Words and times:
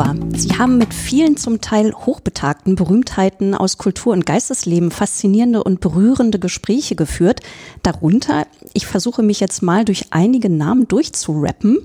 Rover. 0.00 0.14
Sie 0.36 0.56
haben 0.56 0.78
mit 0.78 0.94
vielen 0.94 1.36
zum 1.36 1.60
Teil 1.60 1.92
hochbetagten 1.92 2.74
Berühmtheiten 2.74 3.54
aus 3.54 3.78
Kultur- 3.78 4.12
und 4.12 4.26
Geistesleben 4.26 4.90
faszinierende 4.90 5.62
und 5.62 5.80
berührende 5.80 6.38
Gespräche 6.38 6.96
geführt. 6.96 7.40
Darunter, 7.82 8.46
ich 8.72 8.86
versuche 8.86 9.22
mich 9.22 9.40
jetzt 9.40 9.62
mal 9.62 9.84
durch 9.84 10.06
einige 10.10 10.48
Namen 10.48 10.88
durchzurappen. 10.88 11.78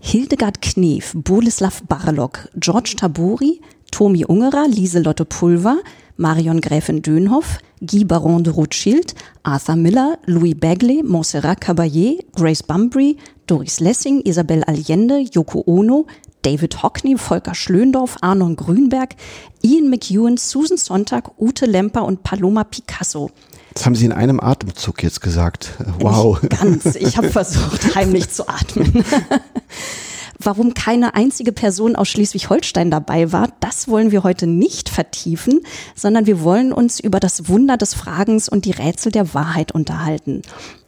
Hildegard 0.00 0.62
Knef, 0.62 1.12
Boleslav 1.14 1.82
Barlog, 1.82 2.48
George 2.56 2.94
Tabori, 2.96 3.60
Tomi 3.90 4.24
Ungerer, 4.24 4.66
Lieselotte 4.66 5.24
Pulver, 5.24 5.78
Marion 6.16 6.60
Gräfin 6.60 7.02
Dönhoff, 7.02 7.58
Guy 7.80 8.04
Baron 8.04 8.44
de 8.44 8.52
Rothschild, 8.52 9.14
Arthur 9.42 9.76
Miller, 9.76 10.18
Louis 10.26 10.54
Bagley, 10.54 11.02
Montserrat 11.02 11.60
Caballé, 11.60 12.18
Grace 12.34 12.62
Bumbry, 12.62 13.16
Doris 13.46 13.80
Lessing, 13.80 14.20
Isabel 14.22 14.62
Allende, 14.64 15.18
Yoko 15.32 15.62
Ono, 15.66 16.06
David 16.42 16.82
Hockney, 16.82 17.16
Volker 17.16 17.54
Schlöndorff, 17.54 18.16
Arnon 18.20 18.56
Grünberg, 18.56 19.14
Ian 19.62 19.90
McEwan, 19.90 20.36
Susan 20.36 20.76
Sonntag, 20.76 21.38
Ute 21.38 21.66
Lemper 21.66 22.04
und 22.04 22.22
Paloma 22.22 22.64
Picasso. 22.64 23.30
Das 23.74 23.86
haben 23.86 23.94
Sie 23.94 24.04
in 24.04 24.12
einem 24.12 24.40
Atemzug 24.40 25.02
jetzt 25.02 25.20
gesagt. 25.20 25.74
Wow. 25.98 26.42
Nicht 26.42 26.60
ganz. 26.60 26.94
Ich 27.00 27.16
habe 27.16 27.30
versucht, 27.30 27.94
heimlich 27.94 28.30
zu 28.30 28.48
atmen. 28.48 29.04
Warum 30.42 30.72
keine 30.72 31.14
einzige 31.14 31.52
Person 31.52 31.96
aus 31.96 32.08
Schleswig-Holstein 32.08 32.90
dabei 32.90 33.30
war, 33.30 33.50
das 33.60 33.88
wollen 33.88 34.10
wir 34.10 34.22
heute 34.22 34.46
nicht 34.46 34.88
vertiefen, 34.88 35.60
sondern 35.94 36.24
wir 36.24 36.40
wollen 36.40 36.72
uns 36.72 36.98
über 36.98 37.20
das 37.20 37.48
Wunder 37.48 37.76
des 37.76 37.92
Fragens 37.92 38.48
und 38.48 38.64
die 38.64 38.70
Rätsel 38.70 39.12
der 39.12 39.34
Wahrheit 39.34 39.72
unterhalten. 39.72 40.40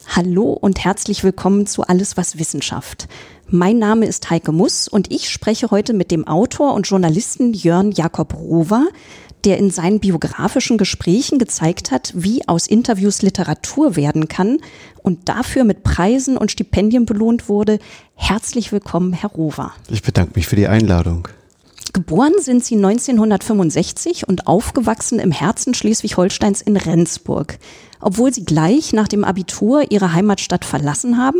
Hallo 0.07 0.51
und 0.51 0.83
herzlich 0.83 1.23
willkommen 1.23 1.65
zu 1.65 1.83
Alles 1.83 2.17
was 2.17 2.37
Wissenschaft. 2.37 3.07
Mein 3.47 3.79
Name 3.79 4.05
ist 4.05 4.29
Heike 4.29 4.51
Muss 4.51 4.87
und 4.87 5.11
ich 5.11 5.29
spreche 5.29 5.71
heute 5.71 5.93
mit 5.93 6.11
dem 6.11 6.27
Autor 6.27 6.73
und 6.73 6.87
Journalisten 6.87 7.53
Jörn 7.53 7.91
Jakob 7.91 8.35
Rover, 8.35 8.85
der 9.43 9.57
in 9.57 9.71
seinen 9.71 9.99
biografischen 9.99 10.77
Gesprächen 10.77 11.39
gezeigt 11.39 11.91
hat, 11.91 12.13
wie 12.15 12.47
aus 12.47 12.67
Interviews 12.67 13.21
Literatur 13.21 13.95
werden 13.95 14.27
kann 14.27 14.59
und 15.01 15.29
dafür 15.29 15.63
mit 15.63 15.83
Preisen 15.83 16.37
und 16.37 16.51
Stipendien 16.51 17.05
belohnt 17.05 17.49
wurde. 17.49 17.79
Herzlich 18.15 18.71
willkommen, 18.71 19.13
Herr 19.13 19.31
Rover. 19.31 19.73
Ich 19.89 20.03
bedanke 20.03 20.33
mich 20.35 20.47
für 20.47 20.55
die 20.55 20.67
Einladung. 20.67 21.27
Geboren 21.93 22.33
sind 22.39 22.65
Sie 22.65 22.73
1965 22.73 24.27
und 24.27 24.47
aufgewachsen 24.47 25.19
im 25.19 25.31
Herzen 25.31 25.75
Schleswig-Holsteins 25.75 26.63
in 26.63 26.75
Rendsburg. 26.75 27.59
Obwohl 28.01 28.33
Sie 28.33 28.45
gleich 28.45 28.93
nach 28.93 29.07
dem 29.07 29.23
Abitur 29.23 29.91
Ihre 29.91 30.11
Heimatstadt 30.11 30.65
verlassen 30.65 31.19
haben, 31.19 31.37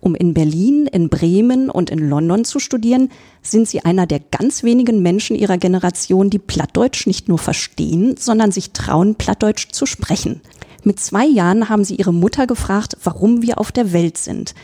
um 0.00 0.14
in 0.14 0.32
Berlin, 0.32 0.86
in 0.86 1.08
Bremen 1.08 1.68
und 1.70 1.90
in 1.90 1.98
London 2.08 2.44
zu 2.44 2.60
studieren, 2.60 3.08
sind 3.42 3.68
Sie 3.68 3.84
einer 3.84 4.06
der 4.06 4.20
ganz 4.20 4.62
wenigen 4.62 5.02
Menschen 5.02 5.34
Ihrer 5.34 5.58
Generation, 5.58 6.30
die 6.30 6.38
Plattdeutsch 6.38 7.08
nicht 7.08 7.28
nur 7.28 7.38
verstehen, 7.38 8.14
sondern 8.16 8.52
sich 8.52 8.70
trauen, 8.70 9.16
Plattdeutsch 9.16 9.72
zu 9.72 9.86
sprechen. 9.86 10.40
Mit 10.84 11.00
zwei 11.00 11.26
Jahren 11.26 11.68
haben 11.68 11.82
Sie 11.82 11.96
Ihre 11.96 12.14
Mutter 12.14 12.46
gefragt, 12.46 12.96
warum 13.02 13.42
wir 13.42 13.58
auf 13.58 13.72
der 13.72 13.92
Welt 13.92 14.18
sind. 14.18 14.54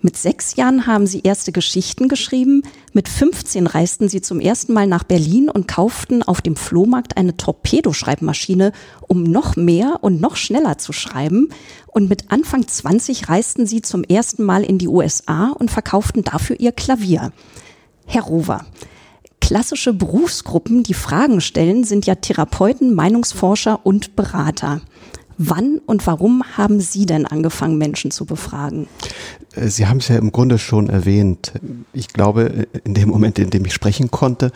Mit 0.00 0.16
sechs 0.16 0.54
Jahren 0.54 0.86
haben 0.86 1.08
sie 1.08 1.22
erste 1.22 1.50
Geschichten 1.50 2.08
geschrieben. 2.08 2.62
Mit 2.92 3.08
15 3.08 3.66
reisten 3.66 4.08
sie 4.08 4.20
zum 4.20 4.38
ersten 4.38 4.72
Mal 4.72 4.86
nach 4.86 5.02
Berlin 5.02 5.50
und 5.50 5.66
kauften 5.66 6.22
auf 6.22 6.40
dem 6.40 6.54
Flohmarkt 6.54 7.16
eine 7.16 7.36
Torpedoschreibmaschine, 7.36 8.72
um 9.08 9.24
noch 9.24 9.56
mehr 9.56 9.98
und 10.02 10.20
noch 10.20 10.36
schneller 10.36 10.78
zu 10.78 10.92
schreiben. 10.92 11.48
Und 11.88 12.08
mit 12.08 12.30
Anfang 12.30 12.68
20 12.68 13.28
reisten 13.28 13.66
sie 13.66 13.82
zum 13.82 14.04
ersten 14.04 14.44
Mal 14.44 14.62
in 14.62 14.78
die 14.78 14.88
USA 14.88 15.50
und 15.50 15.70
verkauften 15.70 16.22
dafür 16.22 16.60
ihr 16.60 16.70
Klavier. 16.70 17.32
Herr 18.06 18.22
Rover, 18.22 18.66
klassische 19.40 19.92
Berufsgruppen, 19.92 20.84
die 20.84 20.94
Fragen 20.94 21.40
stellen, 21.40 21.82
sind 21.82 22.06
ja 22.06 22.14
Therapeuten, 22.14 22.94
Meinungsforscher 22.94 23.84
und 23.84 24.14
Berater. 24.14 24.80
Wann 25.38 25.80
und 25.86 26.06
warum 26.08 26.42
haben 26.56 26.80
Sie 26.80 27.06
denn 27.06 27.24
angefangen, 27.24 27.78
Menschen 27.78 28.10
zu 28.10 28.26
befragen? 28.26 28.88
Äh, 29.54 29.68
Sie 29.68 29.86
haben 29.86 29.98
es 29.98 30.08
ja 30.08 30.16
im 30.16 30.32
Grunde 30.32 30.58
schon 30.58 30.88
erwähnt. 30.88 31.52
Ich 31.92 32.08
glaube, 32.08 32.66
in 32.84 32.94
dem 32.94 33.08
Moment, 33.08 33.38
in 33.38 33.50
dem 33.50 33.64
ich 33.64 33.72
sprechen 33.72 34.10
konnte, 34.10 34.50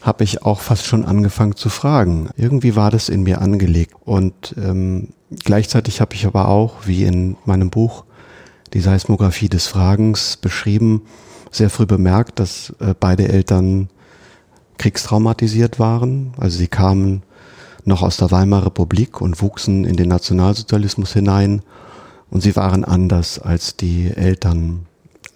habe 0.00 0.24
ich 0.24 0.42
auch 0.42 0.60
fast 0.60 0.86
schon 0.86 1.04
angefangen 1.04 1.56
zu 1.56 1.68
fragen. 1.68 2.30
Irgendwie 2.36 2.74
war 2.74 2.90
das 2.90 3.08
in 3.08 3.22
mir 3.22 3.40
angelegt. 3.40 3.94
Und 4.04 4.54
ähm, 4.58 5.08
gleichzeitig 5.44 6.00
habe 6.00 6.14
ich 6.14 6.26
aber 6.26 6.48
auch, 6.48 6.86
wie 6.86 7.04
in 7.04 7.36
meinem 7.44 7.70
Buch, 7.70 8.04
die 8.74 8.80
Seismografie 8.80 9.48
des 9.48 9.66
Fragens 9.66 10.36
beschrieben, 10.36 11.02
sehr 11.50 11.70
früh 11.70 11.86
bemerkt, 11.86 12.40
dass 12.40 12.74
äh, 12.80 12.94
beide 12.98 13.28
Eltern 13.28 13.88
kriegstraumatisiert 14.78 15.78
waren. 15.78 16.32
Also 16.38 16.58
sie 16.58 16.68
kamen 16.68 17.22
noch 17.84 18.02
aus 18.02 18.16
der 18.16 18.30
Weimarer 18.30 18.66
Republik 18.66 19.20
und 19.20 19.40
wuchsen 19.40 19.84
in 19.84 19.96
den 19.96 20.08
Nationalsozialismus 20.08 21.12
hinein. 21.12 21.62
Und 22.30 22.42
sie 22.42 22.56
waren 22.56 22.84
anders 22.84 23.38
als 23.38 23.76
die 23.76 24.10
Eltern 24.10 24.86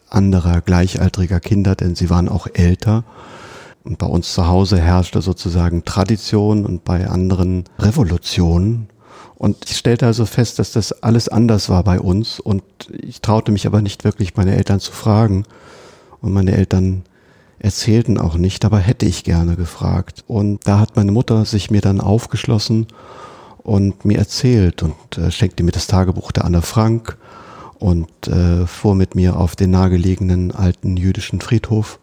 anderer 0.08 0.60
gleichaltriger 0.60 1.41
Kinder, 1.41 1.75
denn 1.75 1.94
sie 1.94 2.10
waren 2.10 2.28
auch 2.28 2.47
älter. 2.52 3.04
Und 3.84 3.98
bei 3.98 4.06
uns 4.06 4.32
zu 4.34 4.47
Hause 4.47 4.78
herrschte 4.78 5.22
sozusagen 5.22 5.84
Tradition 5.84 6.64
und 6.66 6.84
bei 6.84 7.08
anderen 7.08 7.64
Revolution. 7.78 8.88
Und 9.34 9.69
ich 9.69 9.76
stellte 9.76 10.06
also 10.06 10.25
fest, 10.25 10.58
dass 10.58 10.72
das 10.72 11.02
alles 11.02 11.28
anders 11.28 11.69
war 11.69 11.82
bei 11.82 11.98
uns. 11.98 12.38
Und 12.38 12.62
ich 13.00 13.20
traute 13.20 13.50
mich 13.50 13.66
aber 13.66 13.82
nicht 13.82 14.04
wirklich, 14.04 14.36
meine 14.36 14.54
Eltern 14.54 14.78
zu 14.78 14.92
fragen. 14.92 15.44
Und 16.20 16.32
meine 16.32 16.52
Eltern 16.52 17.02
erzählten 17.62 18.18
auch 18.18 18.34
nicht, 18.34 18.64
aber 18.64 18.78
hätte 18.78 19.06
ich 19.06 19.22
gerne 19.22 19.54
gefragt. 19.54 20.24
Und 20.26 20.60
da 20.66 20.80
hat 20.80 20.96
meine 20.96 21.12
Mutter 21.12 21.44
sich 21.44 21.70
mir 21.70 21.80
dann 21.80 22.00
aufgeschlossen 22.00 22.88
und 23.58 24.04
mir 24.04 24.18
erzählt 24.18 24.82
und 24.82 25.16
äh, 25.16 25.30
schenkte 25.30 25.62
mir 25.62 25.70
das 25.70 25.86
Tagebuch 25.86 26.32
der 26.32 26.44
Anne 26.44 26.60
Frank 26.60 27.16
und 27.78 28.08
äh, 28.26 28.66
fuhr 28.66 28.96
mit 28.96 29.14
mir 29.14 29.36
auf 29.36 29.54
den 29.54 29.70
nahegelegenen 29.70 30.50
alten 30.50 30.96
jüdischen 30.96 31.40
Friedhof 31.40 32.00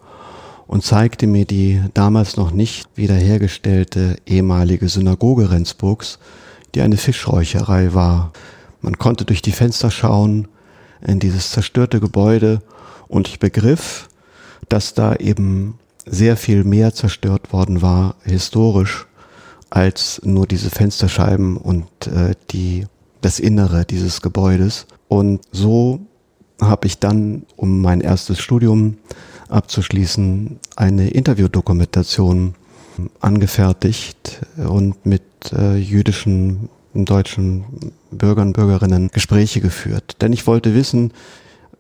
und 0.65 0.83
zeigte 0.83 1.27
mir 1.27 1.45
die 1.45 1.81
damals 1.93 2.37
noch 2.37 2.51
nicht 2.51 2.87
wiederhergestellte 2.95 4.15
ehemalige 4.25 4.87
Synagoge 4.87 5.51
Rendsburgs, 5.51 6.19
die 6.73 6.81
eine 6.81 6.97
Fischräucherei 6.97 7.93
war. 7.93 8.31
Man 8.81 8.97
konnte 8.97 9.25
durch 9.25 9.41
die 9.41 9.51
Fenster 9.51 9.91
schauen 9.91 10.47
in 11.05 11.19
dieses 11.19 11.51
zerstörte 11.51 11.99
Gebäude 11.99 12.61
und 13.09 13.27
ich 13.27 13.39
begriff, 13.39 14.08
dass 14.69 14.93
da 14.93 15.15
eben 15.15 15.77
sehr 16.05 16.37
viel 16.37 16.63
mehr 16.63 16.93
zerstört 16.93 17.53
worden 17.53 17.81
war, 17.81 18.15
historisch, 18.23 19.05
als 19.69 20.21
nur 20.23 20.47
diese 20.47 20.69
Fensterscheiben 20.69 21.57
und 21.57 21.87
äh, 22.07 22.33
die, 22.51 22.85
das 23.21 23.39
Innere 23.39 23.85
dieses 23.85 24.21
Gebäudes. 24.21 24.87
Und 25.07 25.41
so 25.51 25.99
habe 26.61 26.87
ich 26.87 26.99
dann, 26.99 27.43
um 27.55 27.81
mein 27.81 28.01
erstes 28.01 28.39
Studium 28.39 28.97
abzuschließen, 29.49 30.59
eine 30.75 31.09
Interviewdokumentation 31.09 32.55
angefertigt 33.21 34.41
und 34.57 35.05
mit 35.05 35.23
äh, 35.53 35.77
jüdischen 35.77 36.69
deutschen 36.93 37.93
Bürgern 38.11 38.53
Bürgerinnen 38.53 39.09
Gespräche 39.13 39.61
geführt. 39.61 40.17
Denn 40.21 40.33
ich 40.33 40.47
wollte 40.47 40.73
wissen, 40.73 41.13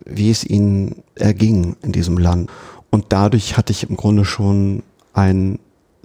wie 0.05 0.31
es 0.31 0.43
ihnen 0.43 1.03
erging 1.15 1.75
in 1.81 1.91
diesem 1.91 2.17
Land. 2.17 2.49
Und 2.89 3.05
dadurch 3.09 3.57
hatte 3.57 3.71
ich 3.71 3.89
im 3.89 3.97
Grunde 3.97 4.25
schon 4.25 4.83
einen 5.13 5.59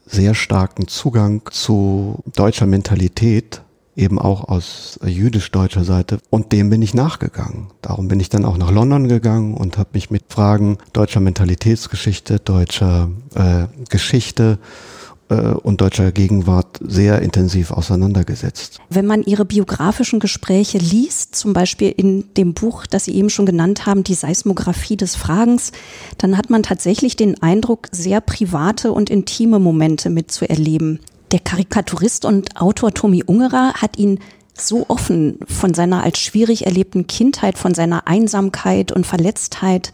sehr 0.07 0.35
starken 0.35 0.89
Zugang 0.89 1.43
zu 1.51 2.23
deutscher 2.35 2.67
Mentalität, 2.67 3.63
eben 3.97 4.19
auch 4.19 4.49
aus 4.49 4.99
jüdisch-deutscher 5.05 5.85
Seite. 5.85 6.19
Und 6.31 6.53
dem 6.53 6.69
bin 6.69 6.83
ich 6.83 6.95
nachgegangen. 6.95 7.69
Darum 7.81 8.09
bin 8.09 8.21
ich 8.21 8.29
dann 8.29 8.45
auch 8.45 8.59
nach 8.59 8.71
London 8.71 9.09
gegangen 9.09 9.55
und 9.55 9.79
habe 9.79 9.91
mich 9.95 10.11
mit 10.11 10.25
Fragen 10.29 10.79
deutscher 10.93 11.21
Mentalitätsgeschichte, 11.21 12.41
deutscher 12.41 13.09
äh, 13.35 13.67
Geschichte 13.89 14.59
äh, 14.61 14.94
und 15.29 15.81
deutscher 15.81 16.13
Gegenwart 16.13 16.79
sehr 16.81 17.23
intensiv 17.23 17.71
auseinandergesetzt. 17.71 18.79
Wenn 18.91 19.07
man 19.07 19.23
Ihre 19.23 19.45
biografischen 19.45 20.21
Gespräche 20.21 20.79
liest, 20.79 21.35
zum 21.35 21.55
Beispiel 21.55 21.93
in 21.97 22.35
dem 22.35 22.53
Buch, 22.53 22.87
das 22.87 23.07
Sie 23.07 23.15
eben 23.15 23.31
schon 23.31 23.47
genannt 23.47 23.87
haben, 23.87 24.05
die 24.05 24.15
Seismografie 24.15 24.97
des 24.97 25.17
Fragens, 25.17 25.73
dann 26.19 26.37
hat 26.37 26.51
man 26.51 26.63
tatsächlich 26.63 27.17
den 27.17 27.43
Eindruck, 27.43 27.89
sehr 27.91 28.21
private 28.21 28.93
und 28.93 29.09
intime 29.09 29.59
Momente 29.59 30.11
mitzuerleben. 30.11 31.01
Der 31.33 31.41
Karikaturist 31.41 32.25
und 32.27 32.61
Autor 32.61 32.93
Tommy 32.93 33.25
Ungerer 33.25 33.75
hat 33.75 33.99
ihn 33.99 34.21
so 34.57 34.87
offen 34.89 35.41
von 35.49 35.75
seiner 35.75 36.05
als 36.05 36.19
schwierig 36.21 36.67
erlebten 36.67 37.07
Kindheit, 37.07 37.59
von 37.59 37.75
seiner 37.75 38.07
Einsamkeit 38.07 38.93
und 38.93 39.07
Verletztheit, 39.07 39.91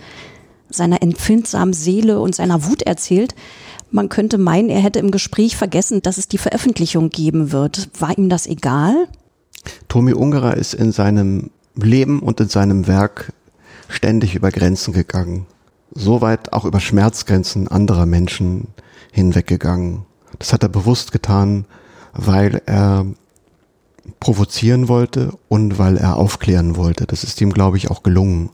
seiner 0.70 1.02
empfindsamen 1.02 1.72
Seele 1.72 2.20
und 2.20 2.34
seiner 2.34 2.64
Wut 2.66 2.82
erzählt, 2.82 3.34
man 3.90 4.08
könnte 4.08 4.38
meinen, 4.38 4.70
er 4.70 4.80
hätte 4.80 5.00
im 5.00 5.10
Gespräch 5.10 5.56
vergessen, 5.56 6.02
dass 6.02 6.16
es 6.16 6.28
die 6.28 6.38
Veröffentlichung 6.38 7.10
geben 7.10 7.50
wird. 7.52 7.90
War 7.98 8.16
ihm 8.16 8.28
das 8.28 8.46
egal? 8.46 9.08
Tomi 9.88 10.12
Ungerer 10.12 10.56
ist 10.56 10.74
in 10.74 10.92
seinem 10.92 11.50
Leben 11.74 12.20
und 12.20 12.40
in 12.40 12.48
seinem 12.48 12.86
Werk 12.86 13.32
ständig 13.88 14.34
über 14.34 14.50
Grenzen 14.50 14.92
gegangen. 14.92 15.46
Soweit 15.92 16.52
auch 16.52 16.64
über 16.64 16.80
Schmerzgrenzen 16.80 17.66
anderer 17.66 18.06
Menschen 18.06 18.68
hinweggegangen. 19.10 20.06
Das 20.38 20.52
hat 20.52 20.62
er 20.62 20.68
bewusst 20.68 21.10
getan, 21.10 21.64
weil 22.12 22.62
er 22.66 23.06
provozieren 24.20 24.88
wollte 24.88 25.32
und 25.48 25.78
weil 25.78 25.96
er 25.96 26.16
aufklären 26.16 26.76
wollte. 26.76 27.06
Das 27.06 27.24
ist 27.24 27.40
ihm, 27.40 27.52
glaube 27.52 27.76
ich, 27.76 27.90
auch 27.90 28.02
gelungen 28.02 28.50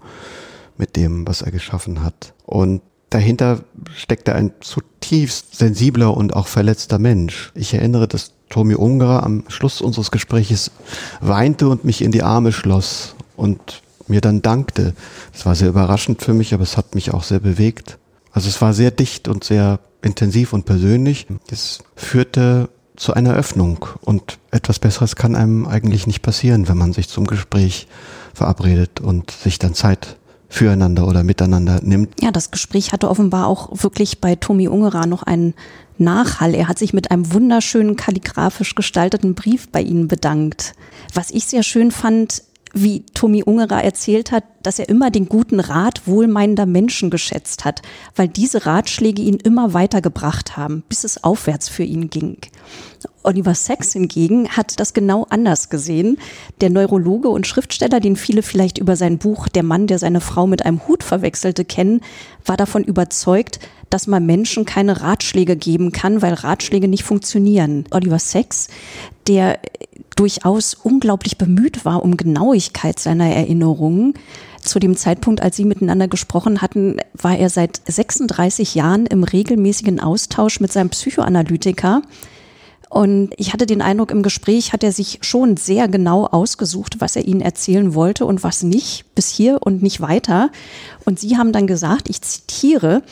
mit 0.78 0.96
dem, 0.96 1.26
was 1.26 1.43
er 1.43 1.50
geschaffen 1.50 2.02
hat. 2.02 2.34
Und 2.44 2.82
dahinter 3.11 3.61
steckte 3.94 4.34
ein 4.34 4.52
zutiefst 4.61 5.56
sensibler 5.56 6.17
und 6.17 6.34
auch 6.34 6.46
verletzter 6.46 6.99
Mensch. 6.99 7.52
Ich 7.55 7.75
erinnere, 7.75 8.08
dass 8.08 8.32
Tomi 8.49 8.75
Ungerer 8.75 9.23
am 9.23 9.44
Schluss 9.49 9.81
unseres 9.81 10.11
Gespräches 10.11 10.70
weinte 11.20 11.69
und 11.69 11.84
mich 11.84 12.02
in 12.02 12.12
die 12.12 12.23
Arme 12.23 12.52
schloss 12.52 13.14
und 13.37 13.82
mir 14.08 14.20
dann 14.20 14.43
dankte. 14.43 14.94
Das 15.32 15.46
war 15.46 15.55
sehr 15.55 15.69
überraschend 15.69 16.23
für 16.23 16.34
mich, 16.34 16.55
aber 16.55 16.62
es 16.62 16.76
hat 16.76 16.94
mich 16.94 17.12
auch 17.12 17.25
sehr 17.25 17.40
bewegt. 17.40 17.99
Also 18.31 18.49
es 18.49 18.61
war 18.61 18.73
sehr 18.73 18.90
dicht 18.90 19.28
und 19.28 19.44
sehr 19.44 19.81
intensiv 20.02 20.52
und 20.52 20.64
persönlich. 20.64 21.26
Es 21.50 21.81
führte 21.96 22.69
zu 22.96 23.14
einer 23.14 23.34
Öffnung 23.34 23.87
und 24.00 24.38
etwas 24.50 24.78
Besseres 24.78 25.17
kann 25.17 25.34
einem 25.34 25.67
eigentlich 25.67 26.06
nicht 26.06 26.23
passieren, 26.23 26.69
wenn 26.69 26.78
man 26.78 26.93
sich 26.93 27.08
zum 27.08 27.26
Gespräch 27.26 27.88
verabredet 28.32 29.00
und 29.00 29.31
sich 29.31 29.58
dann 29.58 29.75
Zeit 29.75 30.17
füreinander 30.56 31.06
oder 31.06 31.22
miteinander 31.22 31.80
nimmt. 31.82 32.20
Ja, 32.20 32.30
das 32.30 32.50
Gespräch 32.50 32.92
hatte 32.92 33.10
offenbar 33.10 33.46
auch 33.46 33.82
wirklich 33.82 34.20
bei 34.20 34.36
Tomi 34.36 34.68
Ungerer 34.68 35.06
noch 35.06 35.22
einen 35.22 35.54
Nachhall. 35.98 36.54
Er 36.54 36.68
hat 36.68 36.78
sich 36.78 36.92
mit 36.92 37.10
einem 37.10 37.32
wunderschönen 37.32 37.96
kalligrafisch 37.96 38.74
gestalteten 38.74 39.34
Brief 39.34 39.68
bei 39.68 39.82
Ihnen 39.82 40.08
bedankt. 40.08 40.74
Was 41.14 41.30
ich 41.30 41.46
sehr 41.46 41.62
schön 41.62 41.90
fand, 41.90 42.42
wie 42.76 43.05
Tommy 43.14 43.43
Ungerer 43.43 43.82
erzählt 43.82 44.32
hat, 44.32 44.44
dass 44.62 44.78
er 44.78 44.88
immer 44.88 45.11
den 45.11 45.28
guten 45.28 45.61
Rat 45.61 46.06
wohlmeinender 46.06 46.67
Menschen 46.67 47.08
geschätzt 47.08 47.64
hat, 47.64 47.81
weil 48.14 48.28
diese 48.28 48.67
Ratschläge 48.67 49.23
ihn 49.23 49.37
immer 49.37 49.73
weitergebracht 49.73 50.56
haben, 50.56 50.82
bis 50.88 51.05
es 51.05 51.25
aufwärts 51.25 51.69
für 51.69 51.84
ihn 51.84 52.11
ging. 52.11 52.38
Oliver 53.23 53.55
Sacks 53.55 53.93
hingegen 53.93 54.50
hat 54.50 54.78
das 54.78 54.93
genau 54.93 55.26
anders 55.31 55.70
gesehen. 55.70 56.19
Der 56.61 56.70
Neurologe 56.70 57.28
und 57.28 57.46
Schriftsteller, 57.46 57.99
den 57.99 58.17
viele 58.17 58.43
vielleicht 58.43 58.78
über 58.78 58.94
sein 58.94 59.19
Buch 59.19 59.49
Der 59.49 59.62
Mann, 59.62 59.87
der 59.87 59.99
seine 59.99 60.20
Frau 60.20 60.46
mit 60.46 60.64
einem 60.64 60.87
Hut 60.87 61.02
verwechselte, 61.02 61.64
kennen, 61.64 62.02
war 62.44 62.56
davon 62.56 62.84
überzeugt, 62.84 63.58
dass 63.90 64.06
man 64.06 64.26
Menschen 64.26 64.64
keine 64.64 65.00
Ratschläge 65.00 65.56
geben 65.56 65.93
kann, 65.93 66.20
weil 66.23 66.34
Ratschläge 66.34 66.88
nicht 66.88 67.05
funktionieren. 67.05 67.84
Oliver 67.90 68.19
Sacks, 68.19 68.69
der 69.26 69.58
durchaus 70.16 70.74
unglaublich 70.74 71.38
bemüht 71.38 71.84
war 71.84 72.02
um 72.02 72.16
Genauigkeit 72.16 72.98
seiner 72.98 73.26
Erinnerungen, 73.26 74.14
zu 74.66 74.78
dem 74.78 74.96
Zeitpunkt, 74.96 75.40
als 75.40 75.56
sie 75.56 75.64
miteinander 75.64 76.08
gesprochen 76.08 76.60
hatten, 76.60 76.98
war 77.14 77.36
er 77.36 77.50
seit 77.50 77.80
36 77.86 78.74
Jahren 78.74 79.06
im 79.06 79.22
regelmäßigen 79.24 80.00
Austausch 80.00 80.60
mit 80.60 80.72
seinem 80.72 80.90
Psychoanalytiker. 80.90 82.02
Und 82.88 83.30
ich 83.36 83.52
hatte 83.52 83.66
den 83.66 83.82
Eindruck, 83.82 84.10
im 84.10 84.22
Gespräch 84.22 84.72
hat 84.72 84.84
er 84.84 84.92
sich 84.92 85.18
schon 85.22 85.56
sehr 85.56 85.88
genau 85.88 86.26
ausgesucht, 86.26 86.96
was 87.00 87.16
er 87.16 87.26
ihnen 87.26 87.40
erzählen 87.40 87.94
wollte 87.94 88.26
und 88.26 88.42
was 88.42 88.62
nicht, 88.62 89.14
bis 89.14 89.28
hier 89.28 89.58
und 89.60 89.82
nicht 89.82 90.00
weiter. 90.00 90.50
Und 91.04 91.18
sie 91.18 91.36
haben 91.36 91.52
dann 91.52 91.66
gesagt, 91.66 92.08
ich 92.08 92.22
zitiere, 92.22 93.02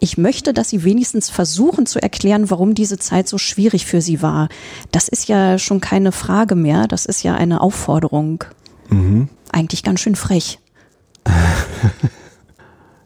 ich 0.00 0.18
möchte, 0.18 0.52
dass 0.52 0.70
Sie 0.70 0.84
wenigstens 0.84 1.30
versuchen 1.30 1.86
zu 1.86 2.02
erklären, 2.02 2.50
warum 2.50 2.74
diese 2.74 2.98
Zeit 2.98 3.28
so 3.28 3.38
schwierig 3.38 3.86
für 3.86 4.00
Sie 4.00 4.22
war. 4.22 4.48
Das 4.92 5.08
ist 5.08 5.28
ja 5.28 5.58
schon 5.58 5.80
keine 5.80 6.12
Frage 6.12 6.54
mehr, 6.54 6.88
das 6.88 7.06
ist 7.06 7.22
ja 7.22 7.34
eine 7.34 7.60
Aufforderung. 7.60 8.44
Mhm. 8.88 9.28
Eigentlich 9.52 9.82
ganz 9.82 10.00
schön 10.00 10.16
frech. 10.16 10.58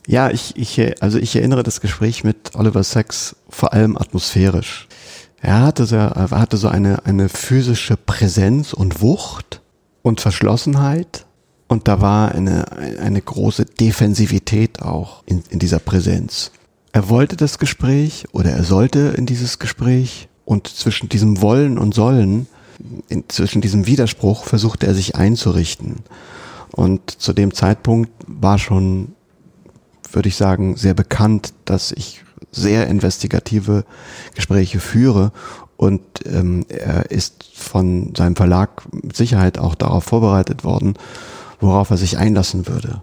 ja, 0.06 0.31
ich, 0.31 0.56
ich, 0.56 1.02
also 1.02 1.19
ich 1.19 1.37
erinnere 1.37 1.62
das 1.62 1.81
Gespräch 1.81 2.25
mit 2.25 2.55
Oliver 2.55 2.82
Sacks 2.82 3.37
vor 3.49 3.73
allem 3.73 3.96
atmosphärisch. 3.96 4.88
Er 5.41 5.61
hatte 5.61 5.85
so, 5.87 5.96
er 5.96 6.31
hatte 6.31 6.56
so 6.56 6.69
eine, 6.69 7.05
eine 7.05 7.29
physische 7.29 7.96
Präsenz 7.96 8.73
und 8.73 9.02
Wucht 9.02 9.61
und 10.02 10.20
Verschlossenheit. 10.20 11.26
Und 11.67 11.88
da 11.88 12.00
war 12.00 12.32
eine, 12.32 12.64
eine 13.00 13.20
große 13.20 13.64
Defensivität 13.64 14.81
auch 14.81 15.23
in, 15.26 15.43
in 15.50 15.58
dieser 15.58 15.81
Präsenz. 15.81 16.52
Er 16.94 17.08
wollte 17.08 17.37
das 17.37 17.58
Gespräch 17.58 18.25
oder 18.31 18.52
er 18.52 18.62
sollte 18.62 19.14
in 19.17 19.26
dieses 19.26 19.58
Gespräch 19.58 20.29
und 20.44 20.69
zwischen 20.69 21.08
diesem 21.08 21.43
Wollen 21.43 21.76
und 21.76 21.93
Sollen, 21.93 22.46
in, 23.08 23.25
zwischen 23.29 23.61
diesem 23.61 23.88
Widerspruch 23.88 24.44
versuchte 24.44 24.87
er 24.87 24.94
sich 24.94 25.17
einzurichten. 25.17 25.96
Und 26.70 27.11
zu 27.11 27.32
dem 27.32 27.52
Zeitpunkt 27.52 28.12
war 28.29 28.61
schon, 28.61 29.17
würde 30.12 30.29
ich 30.29 30.37
sagen, 30.37 30.76
sehr 30.76 30.94
bekannt, 30.94 31.52
dass 31.64 31.91
ich 31.91 32.23
sehr 32.52 32.87
investigative 32.87 33.85
Gespräche 34.37 34.79
führe 34.79 35.32
und 35.76 36.00
ähm, 36.26 36.64
er 36.69 37.11
ist 37.11 37.43
von 37.56 38.14
seinem 38.17 38.37
Verlag 38.37 38.82
mit 38.93 39.17
Sicherheit 39.17 39.58
auch 39.58 39.75
darauf 39.75 40.05
vorbereitet 40.05 40.62
worden, 40.62 40.94
worauf 41.58 41.91
er 41.91 41.96
sich 41.96 42.19
einlassen 42.19 42.69
würde. 42.69 43.02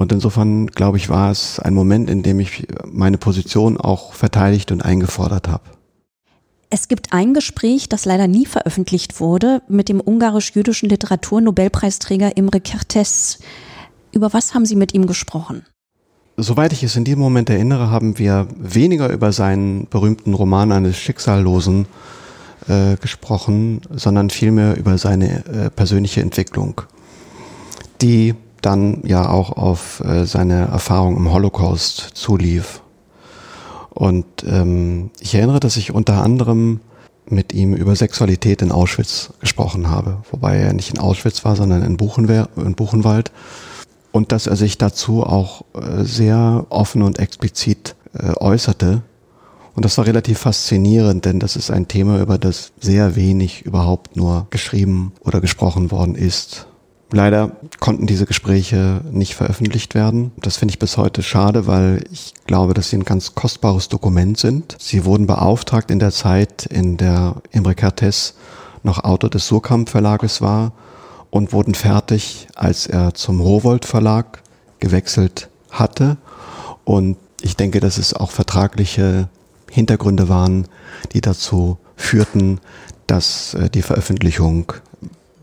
Und 0.00 0.12
insofern, 0.12 0.68
glaube 0.68 0.96
ich, 0.96 1.10
war 1.10 1.30
es 1.30 1.60
ein 1.60 1.74
Moment, 1.74 2.08
in 2.08 2.22
dem 2.22 2.40
ich 2.40 2.66
meine 2.90 3.18
Position 3.18 3.76
auch 3.76 4.14
verteidigt 4.14 4.72
und 4.72 4.80
eingefordert 4.80 5.46
habe. 5.46 5.64
Es 6.70 6.88
gibt 6.88 7.12
ein 7.12 7.34
Gespräch, 7.34 7.86
das 7.90 8.06
leider 8.06 8.26
nie 8.26 8.46
veröffentlicht 8.46 9.20
wurde, 9.20 9.60
mit 9.68 9.90
dem 9.90 10.00
ungarisch-jüdischen 10.00 10.88
Literaturnobelpreisträger 10.88 12.34
Imre 12.38 12.60
Kertész. 12.60 13.40
Über 14.10 14.32
was 14.32 14.54
haben 14.54 14.64
Sie 14.64 14.74
mit 14.74 14.94
ihm 14.94 15.06
gesprochen? 15.06 15.66
Soweit 16.38 16.72
ich 16.72 16.82
es 16.82 16.96
in 16.96 17.04
diesem 17.04 17.20
Moment 17.20 17.50
erinnere, 17.50 17.90
haben 17.90 18.18
wir 18.18 18.48
weniger 18.56 19.12
über 19.12 19.32
seinen 19.32 19.86
berühmten 19.90 20.32
Roman 20.32 20.72
eines 20.72 20.96
Schicksallosen 20.96 21.84
äh, 22.68 22.96
gesprochen, 22.96 23.82
sondern 23.90 24.30
vielmehr 24.30 24.78
über 24.78 24.96
seine 24.96 25.44
äh, 25.44 25.68
persönliche 25.68 26.22
Entwicklung, 26.22 26.80
die 28.00 28.34
dann 28.62 29.02
ja 29.04 29.28
auch 29.28 29.52
auf 29.52 30.00
äh, 30.00 30.24
seine 30.24 30.66
Erfahrung 30.66 31.16
im 31.16 31.32
Holocaust 31.32 32.10
zulief. 32.14 32.82
Und 33.90 34.26
ähm, 34.46 35.10
ich 35.20 35.34
erinnere, 35.34 35.60
dass 35.60 35.76
ich 35.76 35.92
unter 35.92 36.22
anderem 36.22 36.80
mit 37.26 37.52
ihm 37.52 37.74
über 37.74 37.94
Sexualität 37.94 38.62
in 38.62 38.72
Auschwitz 38.72 39.30
gesprochen 39.40 39.90
habe, 39.90 40.18
wobei 40.30 40.56
er 40.56 40.72
nicht 40.72 40.90
in 40.90 40.98
Auschwitz 40.98 41.44
war, 41.44 41.56
sondern 41.56 41.82
in, 41.82 41.96
Buchenwer 41.96 42.48
in 42.56 42.74
Buchenwald 42.74 43.30
und 44.12 44.32
dass 44.32 44.46
er 44.46 44.56
sich 44.56 44.78
dazu 44.78 45.22
auch 45.22 45.62
äh, 45.74 46.02
sehr 46.02 46.66
offen 46.68 47.02
und 47.02 47.18
explizit 47.18 47.94
äh, 48.12 48.32
äußerte. 48.36 49.02
Und 49.74 49.84
das 49.84 49.96
war 49.98 50.06
relativ 50.06 50.38
faszinierend, 50.40 51.24
denn 51.24 51.38
das 51.38 51.56
ist 51.56 51.70
ein 51.70 51.86
Thema, 51.86 52.20
über 52.20 52.38
das 52.38 52.72
sehr 52.80 53.14
wenig 53.14 53.62
überhaupt 53.62 54.16
nur 54.16 54.46
geschrieben 54.50 55.12
oder 55.20 55.40
gesprochen 55.40 55.90
worden 55.90 56.16
ist. 56.16 56.66
Leider 57.12 57.56
konnten 57.80 58.06
diese 58.06 58.24
Gespräche 58.24 59.00
nicht 59.10 59.34
veröffentlicht 59.34 59.94
werden. 59.94 60.30
Das 60.36 60.56
finde 60.56 60.72
ich 60.72 60.78
bis 60.78 60.96
heute 60.96 61.22
schade, 61.22 61.66
weil 61.66 62.04
ich 62.12 62.34
glaube, 62.46 62.72
dass 62.72 62.90
sie 62.90 62.98
ein 62.98 63.04
ganz 63.04 63.34
kostbares 63.34 63.88
Dokument 63.88 64.38
sind. 64.38 64.76
Sie 64.78 65.04
wurden 65.04 65.26
beauftragt 65.26 65.90
in 65.90 65.98
der 65.98 66.12
Zeit, 66.12 66.66
in 66.66 66.96
der 66.96 67.36
Imre 67.50 67.72
Kertész 67.72 68.34
noch 68.84 69.02
Autor 69.02 69.28
des 69.28 69.46
Surkamp 69.46 69.88
Verlages 69.88 70.40
war 70.40 70.72
und 71.30 71.52
wurden 71.52 71.74
fertig, 71.74 72.46
als 72.54 72.86
er 72.86 73.14
zum 73.14 73.40
Rowold 73.40 73.84
Verlag 73.84 74.42
gewechselt 74.78 75.48
hatte. 75.70 76.16
Und 76.84 77.16
ich 77.42 77.56
denke, 77.56 77.80
dass 77.80 77.98
es 77.98 78.14
auch 78.14 78.30
vertragliche 78.30 79.28
Hintergründe 79.70 80.28
waren, 80.28 80.66
die 81.12 81.20
dazu 81.20 81.78
führten, 81.96 82.60
dass 83.06 83.54
äh, 83.54 83.68
die 83.70 83.82
Veröffentlichung 83.82 84.72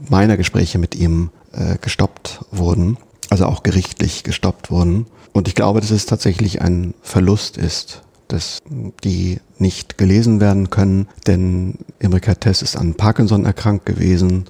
meiner 0.09 0.37
Gespräche 0.37 0.77
mit 0.77 0.95
ihm 0.95 1.31
äh, 1.57 1.77
gestoppt 1.81 2.39
wurden, 2.51 2.97
also 3.29 3.45
auch 3.45 3.63
gerichtlich 3.63 4.23
gestoppt 4.23 4.71
wurden. 4.71 5.07
Und 5.33 5.47
ich 5.47 5.55
glaube, 5.55 5.81
dass 5.81 5.91
es 5.91 6.05
tatsächlich 6.05 6.61
ein 6.61 6.93
Verlust 7.01 7.57
ist, 7.57 8.01
dass 8.27 8.59
die 9.03 9.39
nicht 9.57 9.97
gelesen 9.97 10.39
werden 10.39 10.69
können, 10.69 11.07
denn 11.25 11.79
Imre 11.99 12.19
Kertész 12.19 12.61
ist 12.61 12.75
an 12.75 12.95
Parkinson 12.95 13.45
erkrankt 13.45 13.85
gewesen 13.85 14.45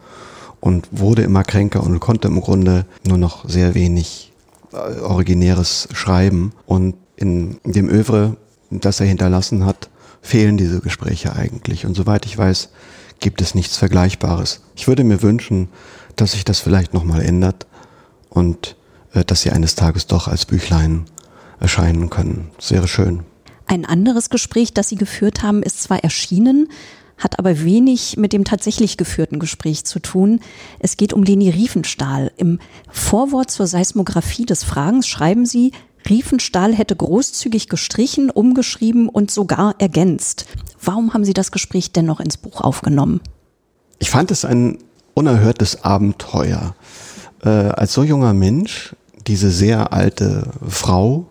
und 0.60 0.88
wurde 0.92 1.22
immer 1.22 1.44
kränker 1.44 1.84
und 1.84 2.00
konnte 2.00 2.28
im 2.28 2.42
Grunde 2.42 2.86
nur 3.06 3.18
noch 3.18 3.48
sehr 3.48 3.76
wenig 3.76 4.34
äh, 4.74 5.00
originäres 5.00 5.88
schreiben. 5.94 6.54
Und 6.66 6.96
in 7.16 7.60
dem 7.64 7.90
Övre, 7.90 8.38
das 8.70 9.00
er 9.00 9.06
hinterlassen 9.06 9.66
hat, 9.66 9.90
fehlen 10.22 10.58
diese 10.58 10.82
Gespräche 10.82 11.36
eigentlich. 11.36 11.86
Und 11.86 11.96
soweit 11.96 12.26
ich 12.26 12.38
weiß, 12.38 12.70
gibt 13.20 13.42
es 13.42 13.56
nichts 13.56 13.78
Vergleichbares. 13.78 14.62
Ich 14.76 14.88
würde 14.88 15.04
mir 15.04 15.22
wünschen, 15.22 15.70
dass 16.18 16.34
sich 16.34 16.46
das 16.46 16.60
vielleicht 16.60 16.94
nochmal 16.94 17.22
ändert 17.22 17.68
und 18.30 18.76
äh, 19.14 19.24
dass 19.24 19.42
sie 19.42 19.52
eines 19.52 19.76
Tages 19.76 20.08
doch 20.08 20.28
als 20.28 20.46
Büchlein 20.46 21.06
erscheinen 21.60 22.10
können. 22.10 22.52
Das 22.58 22.72
wäre 22.72 22.88
schön. 22.88 23.24
Ein 23.66 23.86
anderes 23.86 24.30
Gespräch, 24.30 24.74
das 24.74 24.90
Sie 24.90 24.96
geführt 24.96 25.44
haben, 25.44 25.62
ist 25.62 25.84
zwar 25.84 26.04
erschienen, 26.04 26.70
hat 27.18 27.40
aber 27.40 27.64
wenig 27.64 28.16
mit 28.16 28.32
dem 28.32 28.46
tatsächlich 28.46 28.96
geführten 28.96 29.40
Gespräch 29.40 29.86
zu 29.86 30.00
tun. 30.00 30.40
Es 30.80 30.98
geht 30.98 31.14
um 31.14 31.24
Leni 31.24 31.50
Riefenstahl. 31.50 32.32
Im 32.38 32.60
Vorwort 32.90 33.52
zur 33.52 33.68
Seismographie 33.68 34.46
des 34.46 34.64
Fragens 34.64 35.08
schreiben 35.08 35.46
Sie, 35.46 35.72
Riefenstahl 36.08 36.74
hätte 36.74 36.96
großzügig 36.96 37.68
gestrichen, 37.68 38.30
umgeschrieben 38.30 39.10
und 39.10 39.32
sogar 39.32 39.76
ergänzt. 39.80 40.46
Warum 40.82 41.14
haben 41.14 41.26
Sie 41.26 41.34
das 41.34 41.52
Gespräch 41.52 41.92
dennoch 41.92 42.20
ins 42.20 42.38
Buch 42.38 42.62
aufgenommen? 42.62 43.20
Ich 44.00 44.10
fand 44.10 44.32
es 44.32 44.46
ein 44.46 44.78
unerhörtes 45.18 45.84
Abenteuer. 45.84 46.76
Äh, 47.44 47.50
als 47.50 47.94
so 47.94 48.04
junger 48.04 48.34
Mensch 48.34 48.96
diese 49.26 49.50
sehr 49.50 49.92
alte 49.92 50.52
Frau 50.68 51.26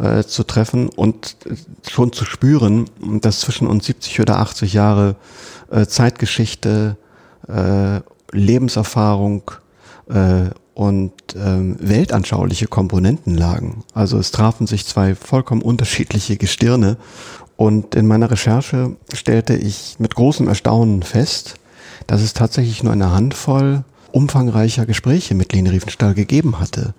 äh, 0.00 0.24
zu 0.24 0.42
treffen 0.42 0.88
und 0.88 1.36
schon 1.88 2.12
zu 2.12 2.24
spüren, 2.24 2.90
dass 3.20 3.38
zwischen 3.38 3.68
uns 3.68 3.86
70 3.86 4.20
oder 4.20 4.40
80 4.40 4.72
Jahre 4.72 5.14
äh, 5.70 5.86
Zeitgeschichte, 5.86 6.96
äh, 7.46 8.00
Lebenserfahrung 8.32 9.48
äh, 10.08 10.50
und 10.74 11.12
ähm, 11.36 11.76
weltanschauliche 11.78 12.66
Komponenten 12.66 13.36
lagen. 13.36 13.84
Also 13.94 14.18
es 14.18 14.32
trafen 14.32 14.66
sich 14.66 14.86
zwei 14.86 15.14
vollkommen 15.14 15.62
unterschiedliche 15.62 16.36
Gestirne 16.36 16.96
und 17.56 17.94
in 17.94 18.08
meiner 18.08 18.32
Recherche 18.32 18.96
stellte 19.12 19.54
ich 19.54 20.00
mit 20.00 20.16
großem 20.16 20.48
Erstaunen 20.48 21.04
fest, 21.04 21.60
dass 22.06 22.22
es 22.22 22.34
tatsächlich 22.34 22.82
nur 22.82 22.92
eine 22.92 23.12
Handvoll 23.12 23.84
umfangreicher 24.14 24.86
Gespräche 24.86 25.34
mit 25.34 25.52
Lene 25.52 25.72
Riefenstahl 25.72 26.14
gegeben 26.14 26.60
hatte. 26.60 26.94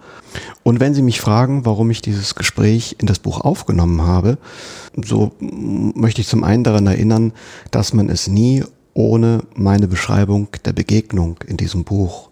Und 0.64 0.82
wenn 0.82 0.94
Sie 0.94 1.02
mich 1.02 1.22
fragen, 1.22 1.66
warum 1.66 1.90
ich 1.90 2.02
dieses 2.02 2.36
Gespräch 2.36 2.98
in 3.00 3.08
das 3.08 3.20
Buch 3.20 3.40
aufgenommen 3.40 4.02
habe, 4.02 4.38
so 5.02 5.32
möchte 5.40 6.20
ich 6.20 6.28
zum 6.28 6.44
einen 6.44 6.66
daran 6.66 6.88
erinnern, 6.88 7.32
dass 7.72 7.94
man 7.94 8.10
es 8.10 8.28
nie 8.28 8.66
ohne 8.94 9.44
meine 9.56 9.88
Beschreibung 9.88 10.50
der 10.66 10.74
Begegnung 10.74 11.38
in 11.48 11.56
diesem 11.56 11.86
Buch 11.86 12.30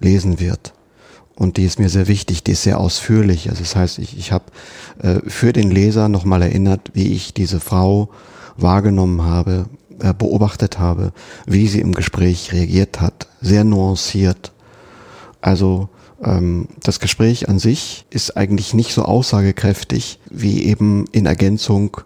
lesen 0.00 0.40
wird. 0.40 0.72
Und 1.34 1.56
die 1.58 1.64
ist 1.64 1.78
mir 1.78 1.88
sehr 1.88 2.08
wichtig, 2.08 2.42
die 2.42 2.52
ist 2.52 2.62
sehr 2.62 2.78
ausführlich. 2.78 3.50
Also 3.50 3.62
das 3.62 3.76
heißt, 3.76 3.98
ich, 3.98 4.16
ich 4.16 4.32
habe 4.32 4.44
äh, 5.02 5.18
für 5.26 5.52
den 5.52 5.70
Leser 5.70 6.08
nochmal 6.08 6.42
erinnert, 6.42 6.90
wie 6.94 7.12
ich 7.12 7.34
diese 7.34 7.60
Frau 7.60 8.10
wahrgenommen 8.56 9.22
habe, 9.22 9.66
beobachtet 9.98 10.78
habe, 10.78 11.12
wie 11.46 11.68
sie 11.68 11.80
im 11.80 11.92
Gespräch 11.92 12.52
reagiert 12.52 13.00
hat. 13.00 13.28
Sehr 13.40 13.64
nuanciert. 13.64 14.52
Also 15.40 15.88
ähm, 16.22 16.68
das 16.82 17.00
Gespräch 17.00 17.48
an 17.48 17.58
sich 17.58 18.06
ist 18.10 18.36
eigentlich 18.36 18.74
nicht 18.74 18.92
so 18.92 19.02
aussagekräftig 19.02 20.20
wie 20.30 20.64
eben 20.64 21.04
in 21.12 21.26
Ergänzung 21.26 21.98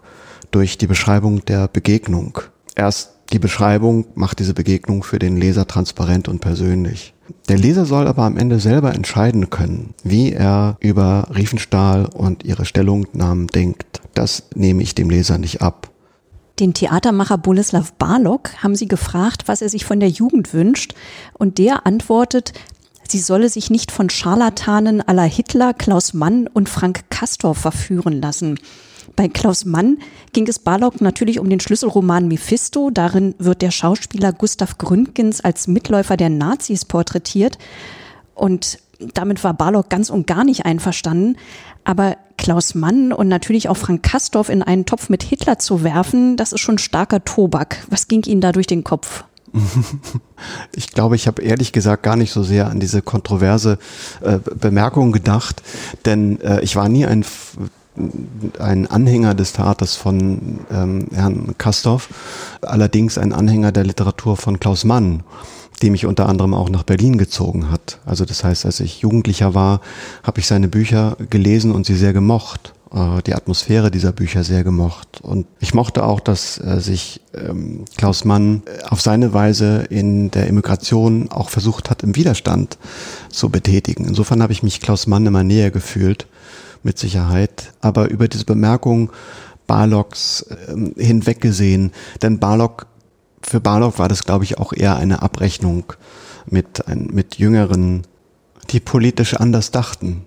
durch 0.51 0.77
die 0.77 0.87
Beschreibung 0.87 1.45
der 1.45 1.67
Begegnung. 1.67 2.39
Erst 2.75 3.11
die 3.33 3.39
Beschreibung 3.39 4.05
macht 4.15 4.39
diese 4.39 4.53
Begegnung 4.53 5.03
für 5.03 5.19
den 5.19 5.35
Leser 5.35 5.67
transparent 5.67 6.27
und 6.29 6.39
persönlich. 6.39 7.13
Der 7.49 7.57
Leser 7.57 7.85
soll 7.85 8.07
aber 8.07 8.23
am 8.23 8.37
Ende 8.37 8.59
selber 8.59 8.95
entscheiden 8.95 9.49
können, 9.49 9.93
wie 10.03 10.31
er 10.31 10.77
über 10.79 11.27
Riefenstahl 11.35 12.05
und 12.05 12.45
ihre 12.45 12.63
Stellungnahmen 12.63 13.47
denkt. 13.47 14.01
Das 14.13 14.43
nehme 14.55 14.81
ich 14.81 14.95
dem 14.95 15.09
Leser 15.09 15.37
nicht 15.37 15.61
ab. 15.61 15.89
Den 16.59 16.73
Theatermacher 16.73 17.37
Boleslav 17.37 17.93
Barlok 17.93 18.63
haben 18.63 18.75
sie 18.75 18.87
gefragt, 18.87 19.43
was 19.45 19.61
er 19.61 19.69
sich 19.69 19.85
von 19.85 19.99
der 19.99 20.09
Jugend 20.09 20.53
wünscht. 20.53 20.95
Und 21.33 21.59
der 21.59 21.85
antwortet, 21.85 22.53
sie 23.07 23.19
solle 23.19 23.49
sich 23.49 23.69
nicht 23.69 23.91
von 23.91 24.09
Scharlatanen 24.09 25.01
aller 25.01 25.23
Hitler, 25.23 25.75
Klaus 25.75 26.13
Mann 26.13 26.47
und 26.47 26.67
Frank 26.67 27.09
Castor 27.09 27.53
verführen 27.53 28.21
lassen. 28.21 28.59
Bei 29.15 29.27
Klaus 29.27 29.65
Mann 29.65 29.99
ging 30.33 30.47
es 30.47 30.59
Barlock 30.59 30.99
natürlich 30.99 31.39
um 31.39 31.49
den 31.49 31.59
Schlüsselroman 31.59 32.27
Mephisto. 32.27 32.89
Darin 32.89 33.35
wird 33.37 33.61
der 33.61 33.71
Schauspieler 33.71 34.33
Gustav 34.33 34.77
Gründgens 34.77 35.41
als 35.41 35.67
Mitläufer 35.67 36.17
der 36.17 36.29
Nazis 36.29 36.85
porträtiert. 36.85 37.57
Und 38.33 38.79
damit 39.13 39.43
war 39.43 39.53
Barlock 39.53 39.89
ganz 39.89 40.09
und 40.09 40.27
gar 40.27 40.43
nicht 40.43 40.65
einverstanden. 40.65 41.37
Aber 41.83 42.17
Klaus 42.37 42.75
Mann 42.75 43.13
und 43.13 43.27
natürlich 43.27 43.69
auch 43.69 43.77
Frank 43.77 44.03
Kastorf 44.03 44.49
in 44.49 44.61
einen 44.61 44.85
Topf 44.85 45.09
mit 45.09 45.23
Hitler 45.23 45.57
zu 45.59 45.83
werfen, 45.83 46.37
das 46.37 46.53
ist 46.53 46.59
schon 46.59 46.77
starker 46.77 47.23
Tobak. 47.23 47.85
Was 47.89 48.07
ging 48.07 48.23
Ihnen 48.23 48.41
da 48.41 48.51
durch 48.51 48.67
den 48.67 48.83
Kopf? 48.83 49.23
Ich 50.75 50.91
glaube, 50.91 51.15
ich 51.15 51.25
habe 51.25 51.41
ehrlich 51.41 51.71
gesagt 51.71 52.03
gar 52.03 52.15
nicht 52.15 52.31
so 52.31 52.43
sehr 52.43 52.69
an 52.69 52.79
diese 52.79 53.01
kontroverse 53.01 53.79
äh, 54.21 54.37
Bemerkung 54.37 55.11
gedacht, 55.11 55.63
denn 56.05 56.39
äh, 56.41 56.61
ich 56.61 56.75
war 56.75 56.89
nie 56.89 57.07
ein 57.07 57.25
ein 58.59 58.85
Anhänger 58.85 59.33
des 59.33 59.53
Theaters 59.53 59.95
von 59.95 60.59
ähm, 60.71 61.07
Herrn 61.11 61.55
Kastorf, 61.57 62.09
allerdings 62.61 63.17
ein 63.17 63.33
Anhänger 63.33 63.71
der 63.71 63.85
Literatur 63.85 64.37
von 64.37 64.59
Klaus 64.59 64.83
Mann, 64.83 65.23
die 65.81 65.89
mich 65.89 66.05
unter 66.05 66.27
anderem 66.27 66.53
auch 66.53 66.69
nach 66.69 66.83
Berlin 66.83 67.17
gezogen 67.17 67.69
hat. 67.71 67.99
Also 68.05 68.25
das 68.25 68.43
heißt, 68.43 68.65
als 68.65 68.79
ich 68.79 69.01
Jugendlicher 69.01 69.53
war, 69.53 69.81
habe 70.23 70.39
ich 70.39 70.47
seine 70.47 70.67
Bücher 70.67 71.17
gelesen 71.29 71.71
und 71.71 71.85
sie 71.85 71.95
sehr 71.95 72.13
gemocht 72.13 72.73
äh, 72.93 73.21
die 73.23 73.35
Atmosphäre 73.35 73.91
dieser 73.91 74.11
Bücher 74.11 74.43
sehr 74.43 74.63
gemocht. 74.63 75.19
Und 75.21 75.47
ich 75.59 75.73
mochte 75.73 76.03
auch, 76.03 76.19
dass 76.19 76.59
äh, 76.59 76.79
sich 76.79 77.21
ähm, 77.33 77.85
Klaus 77.97 78.25
Mann 78.25 78.63
auf 78.89 79.01
seine 79.01 79.33
Weise 79.33 79.85
in 79.89 80.31
der 80.31 80.47
Immigration 80.47 81.29
auch 81.31 81.49
versucht 81.49 81.89
hat, 81.89 82.03
im 82.03 82.15
Widerstand 82.15 82.77
zu 83.29 83.49
betätigen. 83.49 84.05
Insofern 84.05 84.41
habe 84.41 84.53
ich 84.53 84.63
mich 84.63 84.79
Klaus 84.81 85.07
Mann 85.07 85.25
immer 85.25 85.43
näher 85.43 85.71
gefühlt 85.71 86.27
mit 86.83 86.97
Sicherheit. 86.97 87.73
Aber 87.81 88.09
über 88.09 88.27
diese 88.27 88.45
Bemerkung 88.45 89.11
Barlocks 89.65 90.43
äh, 90.43 91.03
hinweggesehen, 91.03 91.91
denn 92.21 92.39
Barlock, 92.39 92.87
für 93.41 93.59
Barlock 93.59 93.99
war 93.99 94.07
das, 94.07 94.23
glaube 94.23 94.43
ich, 94.43 94.57
auch 94.57 94.73
eher 94.73 94.95
eine 94.95 95.21
Abrechnung 95.21 95.93
mit, 96.45 96.87
ein, 96.87 97.07
mit 97.11 97.37
Jüngeren, 97.37 98.03
die 98.69 98.79
politisch 98.79 99.35
anders 99.35 99.71
dachten 99.71 100.25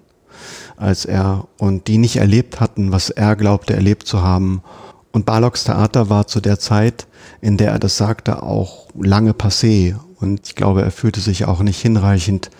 als 0.81 1.05
er 1.05 1.47
und 1.59 1.87
die 1.89 1.99
nicht 1.99 2.17
erlebt 2.17 2.59
hatten, 2.59 2.91
was 2.91 3.11
er 3.11 3.37
glaubte 3.37 3.75
erlebt 3.75 4.07
zu 4.07 4.23
haben. 4.23 4.63
Und 5.13 5.27
Barlocks 5.27 5.65
Theater 5.65 6.09
war 6.09 6.27
zu 6.27 6.41
der 6.41 6.59
Zeit, 6.59 7.07
in 7.41 7.57
der 7.57 7.73
er 7.73 7.79
das 7.79 7.97
sagte, 7.97 8.43
auch 8.43 8.89
lange 8.99 9.33
passé. 9.33 9.97
Und 10.17 10.47
ich 10.47 10.55
glaube, 10.55 10.83
er 10.83 10.91
fühlte 10.91 11.21
sich 11.21 11.45
auch 11.45 11.61
nicht 11.61 11.81
hinreichend 11.81 12.51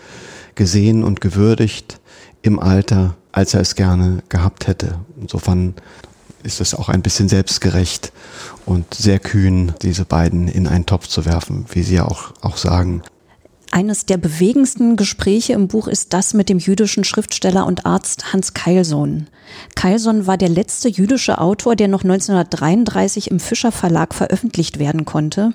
gesehen 0.55 1.03
und 1.03 1.19
gewürdigt 1.21 1.99
im 2.43 2.59
Alter, 2.59 3.15
als 3.31 3.53
er 3.53 3.61
es 3.61 3.75
gerne 3.75 4.21
gehabt 4.29 4.67
hätte. 4.67 4.99
Insofern 5.19 5.73
ist 6.43 6.61
es 6.61 6.75
auch 6.75 6.89
ein 6.89 7.01
bisschen 7.01 7.29
selbstgerecht 7.29 8.11
und 8.65 8.93
sehr 8.93 9.19
kühn, 9.19 9.73
diese 9.81 10.05
beiden 10.05 10.47
in 10.47 10.67
einen 10.67 10.85
Topf 10.85 11.07
zu 11.07 11.25
werfen, 11.25 11.65
wie 11.71 11.83
Sie 11.83 11.95
ja 11.95 12.05
auch, 12.05 12.33
auch 12.41 12.57
sagen. 12.57 13.01
Eines 13.73 14.05
der 14.05 14.17
bewegendsten 14.17 14.97
Gespräche 14.97 15.53
im 15.53 15.69
Buch 15.69 15.87
ist 15.87 16.11
das 16.11 16.33
mit 16.33 16.49
dem 16.49 16.59
jüdischen 16.59 17.05
Schriftsteller 17.05 17.65
und 17.65 17.85
Arzt 17.85 18.33
Hans 18.33 18.53
Keilson. 18.53 19.27
Keilson 19.75 20.27
war 20.27 20.37
der 20.37 20.49
letzte 20.49 20.89
jüdische 20.89 21.37
Autor, 21.39 21.77
der 21.77 21.87
noch 21.87 22.03
1933 22.03 23.31
im 23.31 23.39
Fischer 23.39 23.71
Verlag 23.71 24.13
veröffentlicht 24.13 24.77
werden 24.77 25.05
konnte. 25.05 25.53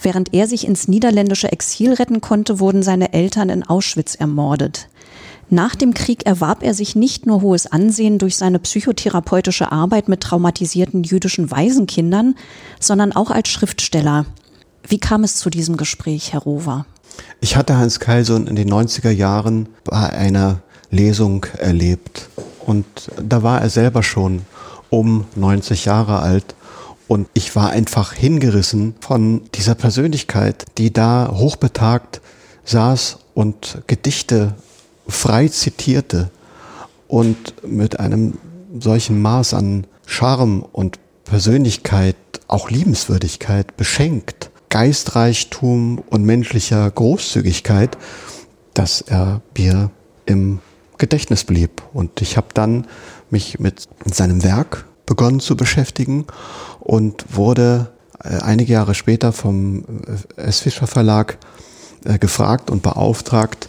Während 0.00 0.32
er 0.32 0.48
sich 0.48 0.66
ins 0.66 0.88
niederländische 0.88 1.52
Exil 1.52 1.92
retten 1.92 2.22
konnte, 2.22 2.58
wurden 2.58 2.82
seine 2.82 3.12
Eltern 3.12 3.50
in 3.50 3.62
Auschwitz 3.62 4.14
ermordet. 4.14 4.88
Nach 5.50 5.74
dem 5.74 5.92
Krieg 5.92 6.24
erwarb 6.24 6.62
er 6.62 6.72
sich 6.72 6.96
nicht 6.96 7.26
nur 7.26 7.42
hohes 7.42 7.66
Ansehen 7.66 8.18
durch 8.18 8.36
seine 8.36 8.58
psychotherapeutische 8.58 9.70
Arbeit 9.70 10.08
mit 10.08 10.20
traumatisierten 10.20 11.04
jüdischen 11.04 11.50
Waisenkindern, 11.50 12.36
sondern 12.80 13.12
auch 13.12 13.30
als 13.30 13.48
Schriftsteller. 13.48 14.24
Wie 14.86 14.98
kam 14.98 15.24
es 15.24 15.36
zu 15.36 15.50
diesem 15.50 15.76
Gespräch, 15.76 16.32
Herr 16.32 16.40
Rover? 16.40 16.86
Ich 17.40 17.56
hatte 17.56 17.76
Hans 17.76 18.00
Keilson 18.00 18.46
in 18.46 18.56
den 18.56 18.70
90er 18.70 19.10
Jahren 19.10 19.68
bei 19.84 20.10
einer 20.10 20.62
Lesung 20.90 21.44
erlebt. 21.58 22.28
Und 22.60 22.86
da 23.20 23.42
war 23.42 23.60
er 23.60 23.70
selber 23.70 24.02
schon 24.02 24.42
um 24.90 25.26
90 25.34 25.84
Jahre 25.84 26.20
alt. 26.20 26.54
Und 27.08 27.28
ich 27.34 27.54
war 27.56 27.70
einfach 27.70 28.12
hingerissen 28.12 28.94
von 29.00 29.42
dieser 29.54 29.74
Persönlichkeit, 29.74 30.64
die 30.78 30.92
da 30.92 31.34
hochbetagt 31.34 32.20
saß 32.64 33.18
und 33.34 33.82
Gedichte 33.86 34.54
frei 35.12 35.48
zitierte 35.48 36.30
und 37.08 37.54
mit 37.66 38.00
einem 38.00 38.38
solchen 38.78 39.20
Maß 39.20 39.54
an 39.54 39.86
Charme 40.06 40.64
und 40.72 40.98
Persönlichkeit, 41.24 42.16
auch 42.48 42.70
Liebenswürdigkeit 42.70 43.76
beschenkt, 43.76 44.50
Geistreichtum 44.68 45.98
und 45.98 46.24
menschlicher 46.24 46.90
Großzügigkeit, 46.90 47.96
dass 48.74 49.02
er 49.02 49.42
mir 49.56 49.90
im 50.26 50.60
Gedächtnis 50.98 51.44
blieb. 51.44 51.82
Und 51.92 52.22
ich 52.22 52.36
habe 52.36 52.48
dann 52.54 52.86
mich 53.30 53.58
mit 53.58 53.88
seinem 54.04 54.42
Werk 54.42 54.86
begonnen 55.06 55.40
zu 55.40 55.56
beschäftigen 55.56 56.26
und 56.80 57.24
wurde 57.30 57.92
äh, 58.22 58.38
einige 58.38 58.72
Jahre 58.72 58.94
später 58.94 59.32
vom 59.32 59.84
äh, 60.36 60.40
S. 60.42 60.60
Fischer 60.60 60.86
Verlag 60.86 61.38
äh, 62.04 62.18
gefragt 62.18 62.70
und 62.70 62.82
beauftragt, 62.82 63.68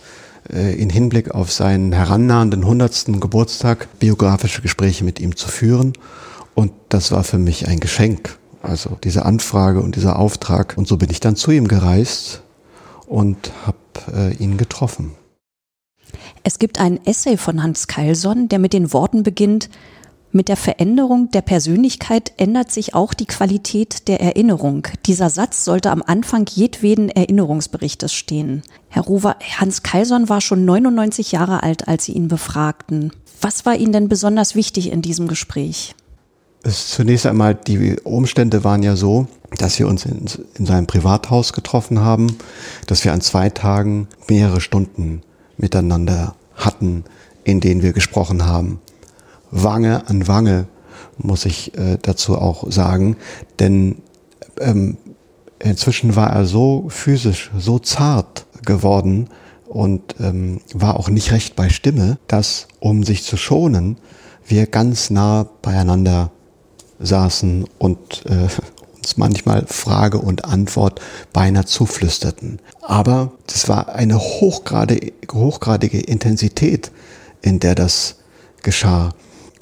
äh, 0.52 0.74
in 0.76 0.90
Hinblick 0.90 1.32
auf 1.32 1.52
seinen 1.52 1.94
herannahenden 1.94 2.62
100. 2.62 3.20
Geburtstag 3.20 3.88
biografische 4.00 4.62
Gespräche 4.62 5.04
mit 5.04 5.20
ihm 5.20 5.36
zu 5.36 5.48
führen. 5.48 5.94
Und 6.56 6.72
das 6.90 7.12
war 7.12 7.24
für 7.24 7.38
mich 7.38 7.68
ein 7.68 7.80
Geschenk. 7.80 8.38
Also 8.62 8.98
diese 9.04 9.26
Anfrage 9.26 9.82
und 9.82 9.96
dieser 9.96 10.18
Auftrag. 10.18 10.76
Und 10.78 10.88
so 10.88 10.98
bin 10.98 11.10
ich 11.10 11.20
dann 11.20 11.36
zu 11.36 11.52
ihm 11.52 11.68
gereist 11.68 12.42
und 13.08 13.52
habe 13.66 13.78
äh, 14.14 14.34
ihn 14.36 14.58
getroffen. 14.58 15.12
Es 16.44 16.60
gibt 16.60 16.80
einen 16.80 17.00
Essay 17.06 17.38
von 17.38 17.64
Hans 17.64 17.88
Keilson, 17.88 18.50
der 18.50 18.60
mit 18.60 18.74
den 18.74 18.94
Worten 18.94 19.24
beginnt, 19.24 19.70
mit 20.34 20.48
der 20.48 20.58
Veränderung 20.58 21.30
der 21.32 21.42
Persönlichkeit 21.42 22.34
ändert 22.38 22.72
sich 22.72 22.96
auch 22.96 23.14
die 23.14 23.26
Qualität 23.26 24.08
der 24.08 24.20
Erinnerung. 24.20 24.88
Dieser 25.06 25.30
Satz 25.30 25.64
sollte 25.64 25.92
am 25.92 26.04
Anfang 26.06 26.46
jedweden 26.52 27.10
Erinnerungsberichtes 27.10 28.14
stehen. 28.14 28.64
Herr 28.90 29.04
Rover, 29.04 29.38
Hans 29.58 29.84
Keilson 29.84 30.30
war 30.30 30.42
schon 30.42 30.66
99 30.66 31.32
Jahre 31.32 31.64
alt, 31.64 31.88
als 31.88 32.06
Sie 32.06 32.14
ihn 32.14 32.28
befragten. 32.28 33.12
Was 33.42 33.66
war 33.66 33.76
Ihnen 33.76 33.94
denn 33.94 34.10
besonders 34.10 34.56
wichtig 34.56 34.92
in 34.92 35.02
diesem 35.02 35.28
Gespräch? 35.28 35.96
Es, 36.64 36.90
zunächst 36.90 37.26
einmal, 37.26 37.56
die 37.56 37.98
Umstände 38.04 38.64
waren 38.64 38.84
ja 38.84 38.96
so, 38.96 39.28
dass 39.58 39.78
wir 39.80 39.88
uns 39.88 40.06
in, 40.06 40.26
in 40.56 40.66
seinem 40.66 40.88
Privathaus 40.88 41.54
getroffen 41.54 42.00
haben, 42.00 42.38
dass 42.88 43.04
wir 43.04 43.14
an 43.14 43.22
zwei 43.22 43.50
Tagen 43.50 44.08
mehrere 44.30 44.62
Stunden 44.62 45.22
miteinander 45.58 46.36
hatten, 46.56 47.04
in 47.44 47.60
denen 47.60 47.82
wir 47.82 47.94
gesprochen 47.94 48.46
haben. 48.46 48.80
Wange 49.54 50.08
an 50.08 50.28
Wange, 50.28 50.68
muss 51.18 51.46
ich 51.46 51.78
äh, 51.78 51.98
dazu 52.02 52.38
auch 52.38 52.70
sagen. 52.72 53.18
Denn 53.60 54.02
ähm, 54.60 54.98
inzwischen 55.60 56.16
war 56.16 56.32
er 56.32 56.46
so 56.46 56.86
physisch, 56.90 57.52
so 57.58 57.80
zart 57.80 58.46
geworden 58.66 59.30
und 59.68 60.16
ähm, 60.20 60.60
war 60.74 61.00
auch 61.00 61.10
nicht 61.10 61.32
recht 61.32 61.56
bei 61.56 61.70
Stimme, 61.70 62.18
dass, 62.28 62.68
um 62.80 63.04
sich 63.04 63.24
zu 63.24 63.38
schonen, 63.38 63.98
wir 64.46 64.68
ganz 64.68 65.10
nah 65.10 65.48
beieinander 65.62 66.32
saßen 67.00 67.66
und 67.78 68.26
äh, 68.26 68.48
uns 68.98 69.18
manchmal 69.18 69.66
Frage 69.68 70.18
und 70.18 70.46
Antwort 70.46 71.02
beinahe 71.34 71.66
zuflüsterten. 71.66 72.60
Aber 72.82 73.32
das 73.48 73.68
war 73.68 73.90
eine 73.90 74.18
hochgradige, 74.18 75.14
hochgradige 75.32 76.00
Intensität, 76.00 76.92
in 77.42 77.60
der 77.60 77.76
das 77.76 78.16
geschah. 78.62 79.10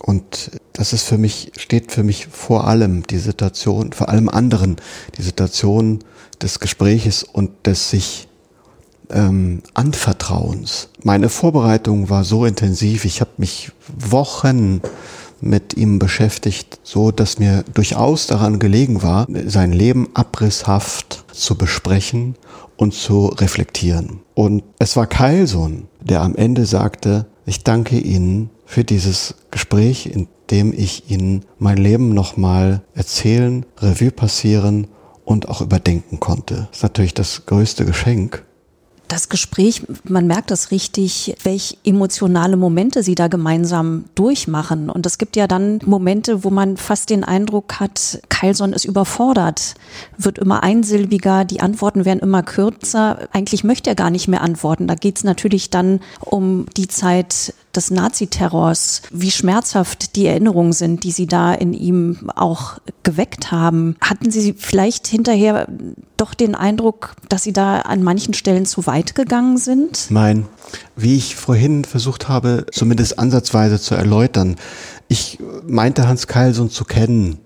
Und 0.01 0.51
das 0.73 0.93
ist 0.93 1.03
für 1.03 1.17
mich, 1.17 1.51
steht 1.57 1.91
für 1.91 2.03
mich 2.03 2.27
vor 2.27 2.67
allem 2.67 3.03
die 3.03 3.19
Situation, 3.19 3.93
vor 3.93 4.09
allem 4.09 4.29
anderen, 4.29 4.77
die 5.17 5.21
Situation 5.21 5.99
des 6.41 6.59
Gespräches 6.59 7.23
und 7.23 7.51
des 7.67 7.91
sich 7.91 8.27
ähm, 9.11 9.61
Anvertrauens. 9.73 10.89
Meine 11.03 11.29
Vorbereitung 11.29 12.09
war 12.09 12.23
so 12.23 12.45
intensiv, 12.45 13.05
ich 13.05 13.21
habe 13.21 13.31
mich 13.37 13.71
Wochen 13.95 14.81
mit 15.39 15.75
ihm 15.75 15.99
beschäftigt, 15.99 16.79
so 16.83 17.11
dass 17.11 17.39
mir 17.39 17.63
durchaus 17.73 18.27
daran 18.27 18.59
gelegen 18.59 19.01
war, 19.01 19.27
sein 19.47 19.71
Leben 19.71 20.09
abrisshaft 20.13 21.25
zu 21.31 21.55
besprechen 21.55 22.35
und 22.77 22.93
zu 22.93 23.27
reflektieren. 23.27 24.21
Und 24.33 24.63
es 24.79 24.95
war 24.95 25.07
Keilson, 25.07 25.87
der 25.99 26.21
am 26.21 26.35
Ende 26.35 26.65
sagte, 26.65 27.25
ich 27.45 27.63
danke 27.63 27.97
Ihnen 27.97 28.49
für 28.71 28.85
dieses 28.85 29.35
Gespräch, 29.51 30.05
in 30.05 30.29
dem 30.49 30.71
ich 30.71 31.11
Ihnen 31.11 31.43
mein 31.59 31.75
Leben 31.75 32.13
nochmal 32.13 32.81
erzählen, 32.93 33.65
Revue 33.77 34.11
passieren 34.11 34.87
und 35.25 35.49
auch 35.49 35.59
überdenken 35.59 36.21
konnte. 36.21 36.69
Das 36.69 36.77
ist 36.77 36.83
natürlich 36.83 37.13
das 37.13 37.45
größte 37.45 37.85
Geschenk, 37.85 38.45
das 39.11 39.27
Gespräch, 39.27 39.83
man 40.05 40.25
merkt 40.25 40.51
das 40.51 40.71
richtig, 40.71 41.35
welche 41.43 41.75
emotionale 41.83 42.55
Momente 42.55 43.03
sie 43.03 43.13
da 43.13 43.27
gemeinsam 43.27 44.05
durchmachen. 44.15 44.89
Und 44.89 45.05
es 45.05 45.17
gibt 45.17 45.35
ja 45.35 45.47
dann 45.47 45.79
Momente, 45.83 46.45
wo 46.45 46.49
man 46.49 46.77
fast 46.77 47.09
den 47.09 47.25
Eindruck 47.25 47.81
hat, 47.81 48.21
Carlson 48.29 48.71
ist 48.71 48.85
überfordert, 48.85 49.75
wird 50.17 50.39
immer 50.39 50.63
einsilbiger, 50.63 51.43
die 51.43 51.59
Antworten 51.59 52.05
werden 52.05 52.21
immer 52.21 52.41
kürzer. 52.41 53.27
Eigentlich 53.33 53.65
möchte 53.65 53.89
er 53.89 53.95
gar 53.95 54.11
nicht 54.11 54.29
mehr 54.29 54.41
antworten. 54.41 54.87
Da 54.87 54.95
geht 54.95 55.17
es 55.17 55.25
natürlich 55.25 55.69
dann 55.69 55.99
um 56.21 56.67
die 56.77 56.87
Zeit 56.87 57.53
des 57.75 57.91
Naziterrors, 57.91 59.01
wie 59.11 59.31
schmerzhaft 59.31 60.15
die 60.15 60.25
Erinnerungen 60.25 60.73
sind, 60.73 61.03
die 61.03 61.11
Sie 61.11 61.27
da 61.27 61.53
in 61.53 61.73
ihm 61.73 62.29
auch 62.35 62.79
geweckt 63.03 63.51
haben. 63.51 63.95
Hatten 64.01 64.31
Sie 64.31 64.53
vielleicht 64.53 65.07
hinterher 65.07 65.67
doch 66.17 66.33
den 66.33 66.55
Eindruck, 66.55 67.15
dass 67.29 67.43
Sie 67.43 67.53
da 67.53 67.81
an 67.81 68.03
manchen 68.03 68.33
Stellen 68.33 68.65
zu 68.65 68.85
weit 68.85 69.15
gegangen 69.15 69.57
sind? 69.57 70.07
Nein. 70.09 70.47
Wie 70.95 71.15
ich 71.15 71.35
vorhin 71.35 71.83
versucht 71.83 72.29
habe, 72.29 72.65
zumindest 72.71 73.19
ansatzweise 73.19 73.79
zu 73.79 73.95
erläutern, 73.95 74.55
ich 75.07 75.39
meinte 75.67 76.07
Hans 76.07 76.27
Keilson 76.27 76.69
zu 76.69 76.85
kennen 76.85 77.39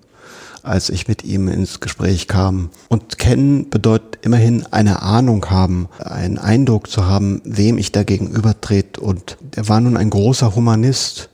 als 0.66 0.90
ich 0.90 1.08
mit 1.08 1.24
ihm 1.24 1.48
ins 1.48 1.80
Gespräch 1.80 2.28
kam. 2.28 2.70
Und 2.90 3.18
kennen 3.18 3.70
bedeutet 3.70 4.20
immerhin 4.24 4.66
eine 4.72 5.02
Ahnung 5.02 5.50
haben, 5.50 5.88
einen 6.00 6.38
Eindruck 6.38 6.90
zu 6.90 7.06
haben, 7.06 7.42
wem 7.44 7.78
ich 7.78 7.92
da 7.92 8.04
gegenübertrete. 8.04 9.00
Und 9.00 9.38
er 9.56 9.68
war 9.70 9.80
nun 9.80 9.98
ein 9.98 10.10
großer 10.10 10.56
Humanist 10.56 11.30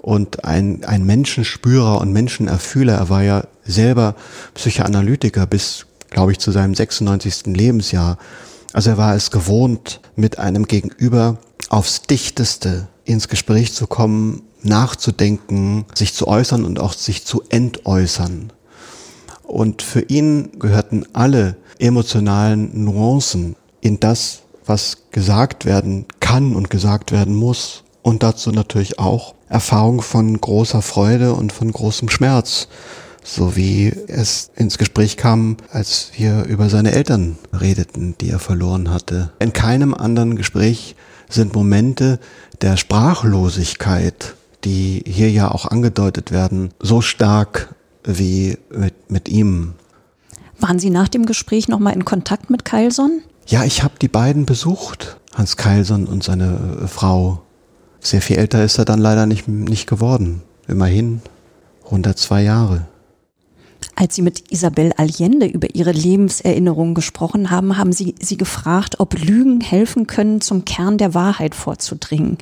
und 0.00 0.44
ein, 0.44 0.84
ein 0.84 1.04
Menschenspürer 1.04 2.00
und 2.00 2.12
Menschenerfühler. 2.12 2.94
Er 2.94 3.08
war 3.08 3.22
ja 3.22 3.44
selber 3.64 4.14
Psychoanalytiker 4.54 5.46
bis, 5.46 5.86
glaube 6.10 6.32
ich, 6.32 6.38
zu 6.38 6.50
seinem 6.50 6.74
96. 6.74 7.46
Lebensjahr. 7.46 8.18
Also 8.72 8.90
er 8.90 8.98
war 8.98 9.14
es 9.14 9.30
gewohnt, 9.30 10.00
mit 10.16 10.38
einem 10.38 10.66
Gegenüber 10.66 11.38
aufs 11.68 12.02
dichteste 12.02 12.88
ins 13.04 13.28
Gespräch 13.28 13.72
zu 13.72 13.86
kommen, 13.86 14.42
nachzudenken, 14.62 15.84
sich 15.94 16.14
zu 16.14 16.28
äußern 16.28 16.64
und 16.64 16.80
auch 16.80 16.92
sich 16.92 17.24
zu 17.24 17.42
entäußern. 17.48 18.52
Und 19.52 19.82
für 19.82 20.00
ihn 20.00 20.48
gehörten 20.58 21.04
alle 21.12 21.56
emotionalen 21.78 22.84
Nuancen 22.84 23.54
in 23.82 24.00
das, 24.00 24.44
was 24.64 25.10
gesagt 25.10 25.66
werden 25.66 26.06
kann 26.20 26.56
und 26.56 26.70
gesagt 26.70 27.12
werden 27.12 27.34
muss. 27.34 27.84
Und 28.00 28.22
dazu 28.22 28.50
natürlich 28.50 28.98
auch 28.98 29.34
Erfahrung 29.50 30.00
von 30.00 30.40
großer 30.40 30.80
Freude 30.80 31.34
und 31.34 31.52
von 31.52 31.70
großem 31.70 32.08
Schmerz. 32.08 32.68
So 33.22 33.54
wie 33.54 33.92
es 34.08 34.50
ins 34.56 34.78
Gespräch 34.78 35.18
kam, 35.18 35.58
als 35.70 36.12
wir 36.16 36.44
über 36.44 36.70
seine 36.70 36.92
Eltern 36.92 37.36
redeten, 37.52 38.14
die 38.22 38.30
er 38.30 38.38
verloren 38.38 38.90
hatte. 38.90 39.32
In 39.38 39.52
keinem 39.52 39.92
anderen 39.92 40.34
Gespräch 40.34 40.96
sind 41.28 41.54
Momente 41.54 42.18
der 42.62 42.78
Sprachlosigkeit, 42.78 44.34
die 44.64 45.02
hier 45.06 45.30
ja 45.30 45.50
auch 45.50 45.66
angedeutet 45.66 46.32
werden, 46.32 46.70
so 46.80 47.02
stark 47.02 47.74
wie 48.04 48.58
ihm. 49.32 49.74
Waren 50.60 50.78
Sie 50.78 50.90
nach 50.90 51.08
dem 51.08 51.26
Gespräch 51.26 51.66
nochmal 51.66 51.94
in 51.94 52.04
Kontakt 52.04 52.50
mit 52.50 52.64
Keilson? 52.64 53.22
Ja, 53.46 53.64
ich 53.64 53.82
habe 53.82 53.94
die 54.00 54.08
beiden 54.08 54.46
besucht, 54.46 55.16
Hans 55.34 55.56
Keilson 55.56 56.06
und 56.06 56.22
seine 56.22 56.80
äh, 56.82 56.86
Frau. 56.86 57.42
Sehr 58.00 58.22
viel 58.22 58.36
älter 58.36 58.64
ist 58.64 58.78
er 58.78 58.84
dann 58.84 59.00
leider 59.00 59.26
nicht, 59.26 59.48
nicht 59.48 59.88
geworden. 59.88 60.42
Immerhin 60.68 61.22
102 61.86 62.42
Jahre. 62.42 62.86
Als 64.02 64.16
Sie 64.16 64.22
mit 64.22 64.50
Isabel 64.50 64.92
Allende 64.96 65.46
über 65.46 65.76
ihre 65.76 65.92
Lebenserinnerungen 65.92 66.92
gesprochen 66.92 67.52
haben, 67.52 67.78
haben 67.78 67.92
Sie 67.92 68.16
sie 68.18 68.36
gefragt, 68.36 68.98
ob 68.98 69.16
Lügen 69.16 69.60
helfen 69.60 70.08
können, 70.08 70.40
zum 70.40 70.64
Kern 70.64 70.98
der 70.98 71.14
Wahrheit 71.14 71.54
vorzudringen. 71.54 72.36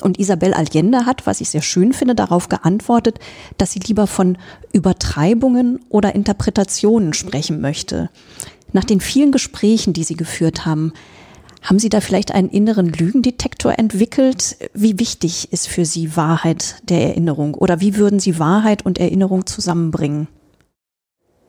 Und 0.00 0.18
Isabel 0.18 0.54
Allende 0.54 1.04
hat, 1.04 1.26
was 1.26 1.42
ich 1.42 1.50
sehr 1.50 1.60
schön 1.60 1.92
finde, 1.92 2.14
darauf 2.14 2.48
geantwortet, 2.48 3.18
dass 3.58 3.72
sie 3.72 3.80
lieber 3.80 4.06
von 4.06 4.38
Übertreibungen 4.72 5.80
oder 5.90 6.14
Interpretationen 6.14 7.12
sprechen 7.12 7.60
möchte. 7.60 8.08
Nach 8.72 8.84
den 8.84 9.02
vielen 9.02 9.32
Gesprächen, 9.32 9.92
die 9.92 10.04
Sie 10.04 10.16
geführt 10.16 10.64
haben, 10.64 10.94
haben 11.60 11.78
Sie 11.78 11.90
da 11.90 12.00
vielleicht 12.00 12.32
einen 12.32 12.48
inneren 12.48 12.86
Lügendetektor 12.86 13.78
entwickelt? 13.78 14.56
Wie 14.72 14.98
wichtig 14.98 15.52
ist 15.52 15.68
für 15.68 15.84
Sie 15.84 16.16
Wahrheit 16.16 16.76
der 16.88 17.02
Erinnerung? 17.02 17.52
Oder 17.52 17.82
wie 17.82 17.96
würden 17.96 18.18
Sie 18.18 18.38
Wahrheit 18.38 18.86
und 18.86 18.96
Erinnerung 18.96 19.44
zusammenbringen? 19.44 20.28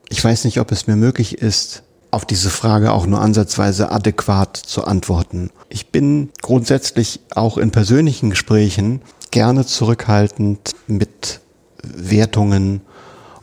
Ich 0.09 0.23
weiß 0.23 0.45
nicht, 0.45 0.59
ob 0.59 0.71
es 0.71 0.87
mir 0.87 0.95
möglich 0.95 1.39
ist, 1.39 1.83
auf 2.11 2.25
diese 2.25 2.51
Frage 2.51 2.91
auch 2.91 3.07
nur 3.07 3.21
ansatzweise 3.21 3.91
adäquat 3.91 4.55
zu 4.55 4.85
antworten. 4.85 5.49
Ich 5.69 5.87
bin 5.87 6.29
grundsätzlich 6.41 7.19
auch 7.33 7.57
in 7.57 7.71
persönlichen 7.71 8.29
Gesprächen 8.29 9.01
gerne 9.31 9.65
zurückhaltend 9.65 10.75
mit 10.85 11.41
Wertungen 11.81 12.81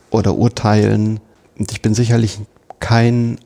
oder 0.09 0.35
Urteilen. 0.35 1.19
Und 1.59 1.71
ich 1.71 1.81
bin 1.81 1.93
sicherlich 1.93 2.39
kein 2.79 3.39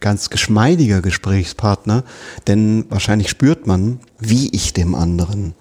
ganz 0.00 0.30
geschmeidiger 0.30 1.02
Gesprächspartner, 1.02 2.04
denn 2.46 2.86
wahrscheinlich 2.88 3.28
spürt 3.28 3.66
man, 3.66 4.00
wie 4.18 4.48
ich 4.54 4.72
dem 4.72 4.94
anderen 4.94 5.54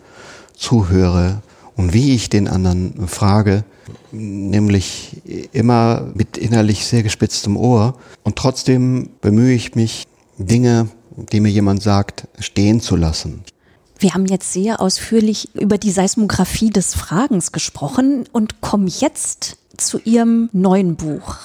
zuhöre 0.56 1.42
und 1.76 1.94
wie 1.94 2.16
ich 2.16 2.30
den 2.30 2.48
anderen 2.48 3.08
frage, 3.08 3.64
nämlich 4.12 5.17
immer 5.52 6.12
mit 6.14 6.38
innerlich 6.38 6.86
sehr 6.86 7.04
gespitztem 7.04 7.58
Ohr. 7.58 7.96
Und 8.24 8.36
trotzdem 8.36 9.10
bemühe 9.22 9.54
ich 9.54 9.76
mich, 9.76 10.06
Dinge, 10.38 10.90
die 11.32 11.40
mir 11.40 11.50
jemand 11.50 11.82
sagt, 11.82 12.28
stehen 12.40 12.80
zu 12.82 12.96
lassen. 12.96 13.44
Wir 14.00 14.14
haben 14.14 14.28
jetzt 14.28 14.54
sehr 14.54 14.80
ausführlich 14.80 15.50
über 15.56 15.78
die 15.78 15.92
Seismographie 15.92 16.70
des 16.70 16.94
Fragens 16.94 17.52
gesprochen 17.52 18.26
und 18.32 18.62
kommen 18.62 18.88
jetzt 18.88 19.58
zu 19.76 20.00
Ihrem 20.04 20.50
neuen 20.54 20.96
Buch. 20.96 21.38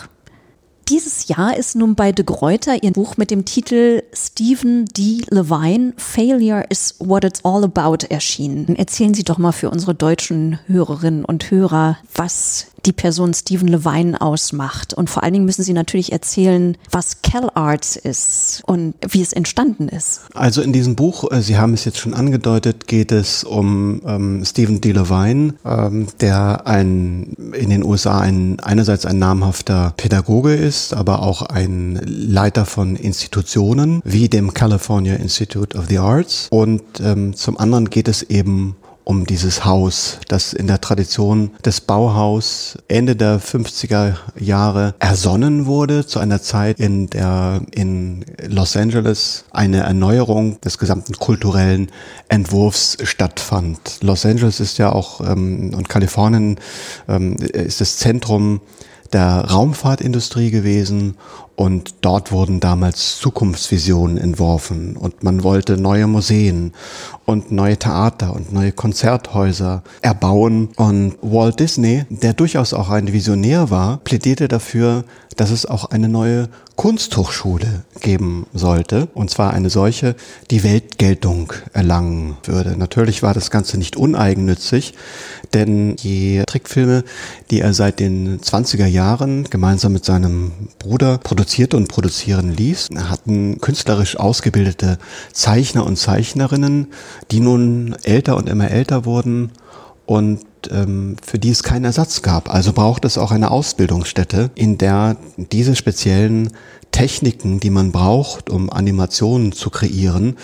Dieses 0.89 1.29
Jahr 1.29 1.57
ist 1.57 1.77
nun 1.77 1.95
bei 1.95 2.13
De 2.13 2.25
Gruyter 2.25 2.83
ihr 2.83 2.93
Buch 2.93 3.17
mit 3.17 3.31
dem 3.31 3.45
Titel 3.45 4.03
Stephen 4.13 4.85
D. 4.85 5.23
Levine, 5.31 5.95
Failure 5.97 6.65
is 6.69 6.97
what 6.99 7.25
it's 7.25 7.45
all 7.45 7.65
about 7.65 8.05
erschienen. 8.11 8.77
Erzählen 8.77 9.15
Sie 9.15 9.23
doch 9.23 9.39
mal 9.39 9.53
für 9.53 9.71
unsere 9.71 9.95
deutschen 9.95 10.59
Hörerinnen 10.67 11.25
und 11.25 11.51
Hörer, 11.51 11.97
was 12.15 12.67
die 12.87 12.93
Person 12.93 13.35
Stephen 13.35 13.69
Levine 13.69 14.21
ausmacht. 14.21 14.95
Und 14.95 15.11
vor 15.11 15.23
allen 15.23 15.33
Dingen 15.33 15.45
müssen 15.45 15.63
Sie 15.63 15.73
natürlich 15.73 16.13
erzählen, 16.13 16.77
was 16.91 17.23
CalArts 17.23 17.97
ist 17.97 18.63
und 18.67 18.95
wie 19.09 19.23
es 19.23 19.33
entstanden 19.33 19.89
ist. 19.89 20.23
Also 20.35 20.63
in 20.63 20.73
diesem 20.73 20.97
Buch, 20.97 21.31
äh, 21.31 21.43
Sie 21.43 21.59
haben 21.59 21.75
es 21.75 21.85
jetzt 21.85 21.99
schon 21.99 22.15
angedeutet, 22.15 22.87
geht 22.87 23.13
es 23.13 23.45
um 23.45 24.03
ähm, 24.07 24.45
Stephen 24.45 24.81
D. 24.81 24.93
Levine, 24.93 25.55
ähm, 25.65 26.07
der 26.21 26.67
ein, 26.67 27.35
in 27.53 27.71
den 27.71 27.85
USA 27.85 28.21
ein, 28.21 28.61
einerseits 28.61 29.07
ein 29.07 29.19
namhafter 29.19 29.95
Pädagoge 29.97 30.55
ist, 30.55 30.95
aber 30.95 31.23
auch 31.23 31.43
ein 31.43 32.01
Leiter 32.05 32.65
von 32.65 32.97
Institutionen 32.97 34.03
wie 34.05 34.29
dem 34.29 34.55
California 34.55 35.15
Institute 35.15 35.77
of 35.77 35.87
the 35.89 35.99
Arts. 35.99 36.49
Und 36.51 36.83
ähm, 37.01 37.35
zum 37.35 37.59
anderen 37.59 37.91
geht 37.91 38.09
es 38.09 38.23
eben 38.23 38.77
um 39.05 39.27
dieses 39.27 39.65
Haus, 39.65 40.19
das 40.29 40.53
in 40.53 40.67
der 40.67 40.81
Tradition 40.81 41.51
des 41.65 41.81
Bauhaus 41.81 42.79
Ende 42.89 43.17
der 43.17 43.41
50er 43.41 44.15
Jahre 44.39 44.95
ersonnen 44.99 45.67
wurde, 45.67 46.07
zu 46.07 46.19
einer 46.19 46.41
Zeit, 46.41 46.79
in 46.79 47.09
der 47.11 47.63
in 47.73 48.25
Los 48.47 48.77
Angeles 48.77 49.45
eine 49.51 49.81
Erneuerung 49.81 50.61
des 50.61 50.79
gesamten 50.79 51.15
kulturellen 51.15 51.91
Entwurfs 52.29 52.99
stattfand. 53.03 53.99
Los 54.03 54.25
Angeles 54.25 54.61
ist 54.61 54.79
ja 54.79 54.93
auch 54.93 55.21
ähm, 55.21 55.73
und 55.75 55.89
Kalifornien 55.89 56.59
ähm, 57.09 57.37
ist 57.37 57.81
das 57.81 57.97
Zentrum 57.97 58.61
der 59.13 59.45
Raumfahrtindustrie 59.51 60.51
gewesen 60.51 61.17
und 61.63 61.95
dort 62.01 62.33
wurden 62.33 62.59
damals 62.59 63.21
Zukunftsvisionen 63.21 64.19
entworfen 64.19 64.97
und 64.97 65.23
man 65.23 65.45
wollte 65.45 65.77
neue 65.77 66.09
Museen 66.09 66.73
und 67.25 67.53
neue 67.53 67.77
Theater 67.77 68.35
und 68.35 68.53
neue 68.53 68.73
Konzerthäuser 68.73 69.85
erbauen. 70.01 70.71
Und 70.75 71.15
Walt 71.23 71.61
Disney, 71.61 72.05
der 72.11 72.33
durchaus 72.33 72.75
auch 72.75 72.91
ein 72.91 73.13
Visionär 73.13 73.71
war, 73.71 73.99
plädierte 73.99 74.49
dafür, 74.49 75.05
dass 75.37 75.51
es 75.51 75.65
auch 75.65 75.87
eine 75.87 76.09
neue 76.09 76.49
Kunsthochschule 76.77 77.85
geben 78.01 78.47
sollte. 78.53 79.09
Und 79.15 79.31
zwar 79.31 79.53
eine 79.53 79.71
solche, 79.71 80.17
die 80.51 80.65
Weltgeltung 80.65 81.53
erlangen 81.73 82.37
würde. 82.45 82.77
Natürlich 82.77 83.23
war 83.23 83.35
das 83.35 83.51
Ganze 83.51 83.79
nicht 83.79 83.97
uneigennützig, 83.97 84.95
denn 85.55 85.97
die 85.97 86.43
Trickfilme, 86.47 87.05
die 87.51 87.61
er 87.61 87.73
seit 87.73 88.01
den 88.01 88.41
20er 88.41 88.87
Jahren 88.87 89.45
gemeinsam 89.45 89.93
mit 89.93 90.05
seinem 90.05 90.53
Bruder 90.79 91.19
produzierte 91.53 91.77
und 91.77 91.89
produzieren 91.89 92.57
ließ, 92.57 92.89
hatten 93.11 93.61
künstlerisch 93.61 94.17
ausgebildete 94.17 94.97
Zeichner 95.35 95.85
und 95.85 95.99
Zeichnerinnen, 95.99 96.87
die 97.31 97.41
nun 97.41 97.95
älter 98.05 98.39
und 98.39 98.49
immer 98.49 98.71
älter 98.71 99.05
wurden 99.05 99.53
und 100.07 100.41
ähm, 100.71 101.17
für 101.23 101.39
die 101.39 101.51
es 101.51 101.63
keinen 101.63 101.85
Ersatz 101.85 102.23
gab. 102.23 102.49
Also 102.49 102.73
braucht 102.73 103.05
es 103.05 103.19
auch 103.19 103.33
eine 103.33 103.51
Ausbildungsstätte, 103.51 104.51
in 104.55 104.79
der 104.79 105.19
diese 105.37 105.77
speziellen 105.77 106.53
Techniken, 106.91 107.61
die 107.61 107.69
man 107.69 107.93
braucht, 107.93 108.49
um 108.49 108.71
Animationen 108.71 109.53
zu 109.53 109.69
kreieren, 109.69 110.39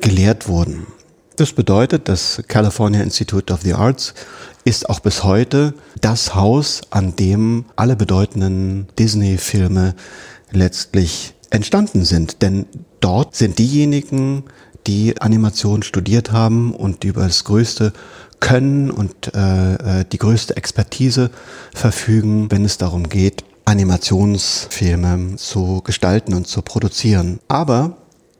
gelehrt 0.00 0.48
wurden. 0.48 0.88
Das 1.36 1.52
bedeutet, 1.52 2.08
das 2.08 2.42
California 2.48 3.00
Institute 3.00 3.52
of 3.52 3.60
the 3.62 3.74
Arts 3.74 4.12
ist 4.64 4.90
auch 4.90 4.98
bis 4.98 5.22
heute 5.22 5.72
das 6.00 6.34
Haus, 6.34 6.80
an 6.90 7.14
dem 7.14 7.64
alle 7.76 7.94
bedeutenden 7.94 8.88
Disney-Filme 8.98 9.94
letztlich 10.50 11.34
entstanden 11.50 12.04
sind. 12.04 12.42
Denn 12.42 12.66
dort 13.00 13.36
sind 13.36 13.58
diejenigen, 13.58 14.44
die 14.86 15.20
Animation 15.20 15.82
studiert 15.82 16.32
haben 16.32 16.74
und 16.74 17.04
über 17.04 17.22
das 17.22 17.44
größte 17.44 17.92
Können 18.40 18.90
und 18.90 19.34
äh, 19.34 20.00
äh, 20.00 20.04
die 20.10 20.18
größte 20.18 20.56
Expertise 20.56 21.30
verfügen, 21.74 22.50
wenn 22.50 22.64
es 22.64 22.78
darum 22.78 23.08
geht, 23.08 23.44
Animationsfilme 23.64 25.36
zu 25.36 25.82
gestalten 25.82 26.34
und 26.34 26.46
zu 26.46 26.62
produzieren. 26.62 27.40
Aber 27.48 27.98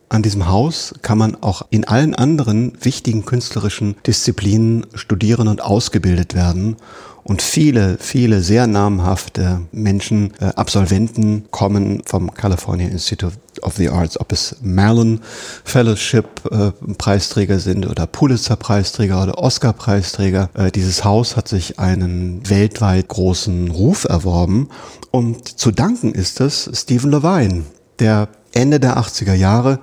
an 0.08 0.22
diesem 0.22 0.48
Haus 0.48 0.94
kann 1.02 1.18
man 1.18 1.36
auch 1.42 1.62
in 1.70 1.84
allen 1.84 2.14
anderen 2.14 2.72
wichtigen 2.80 3.24
künstlerischen 3.24 3.96
Disziplinen 4.06 4.86
studieren 4.94 5.48
und 5.48 5.60
ausgebildet 5.62 6.34
werden. 6.34 6.76
Und 7.24 7.42
viele, 7.42 7.98
viele 8.00 8.40
sehr 8.40 8.66
namhafte 8.66 9.60
Menschen, 9.70 10.32
äh, 10.40 10.46
Absolventen 10.56 11.44
kommen 11.50 12.02
vom 12.06 12.32
California 12.32 12.88
Institute 12.88 13.34
of 13.60 13.76
the 13.76 13.90
Arts, 13.90 14.18
ob 14.18 14.32
es 14.32 14.56
Mellon 14.62 15.20
Fellowship 15.62 16.26
äh, 16.50 16.70
Preisträger 16.94 17.58
sind 17.58 17.86
oder 17.86 18.06
Pulitzer 18.06 18.56
Preisträger 18.56 19.22
oder 19.22 19.36
Oscar 19.36 19.74
Preisträger. 19.74 20.48
Äh, 20.54 20.70
dieses 20.70 21.04
Haus 21.04 21.36
hat 21.36 21.48
sich 21.48 21.78
einen 21.78 22.48
weltweit 22.48 23.08
großen 23.08 23.70
Ruf 23.72 24.04
erworben 24.04 24.70
und 25.10 25.58
zu 25.58 25.70
danken 25.70 26.12
ist 26.12 26.40
es 26.40 26.70
Stephen 26.72 27.10
Levine, 27.10 27.64
der 28.00 28.28
Ende 28.52 28.80
der 28.80 28.98
80er 28.98 29.34
Jahre 29.34 29.78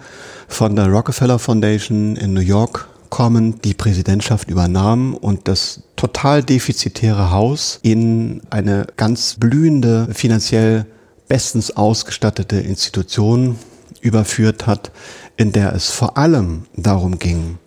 von 0.47 0.75
der 0.75 0.88
Rockefeller 0.88 1.39
Foundation 1.39 2.15
in 2.15 2.34
New 2.34 2.41
York 2.41 2.88
kommen, 3.10 3.62
die 3.62 3.73
Präsidentschaft 3.73 4.49
übernahm 4.49 5.13
und 5.13 5.47
das 5.47 5.84
total 5.95 6.43
defizitäre 6.43 7.32
Haus 7.32 7.80
in 7.82 8.41
eine 8.49 8.88
ganz 8.97 9.36
blühende, 9.39 10.08
finanziell 10.13 10.86
bestens 11.28 11.71
ausgestattete 11.71 12.58
Institution 12.58 13.58
überführt 14.01 14.67
hat, 14.67 14.91
in 15.38 15.51
der 15.51 15.73
es 15.73 15.89
vor 15.89 16.17
allem 16.17 16.65
darum 16.75 17.17
ging, 17.19 17.58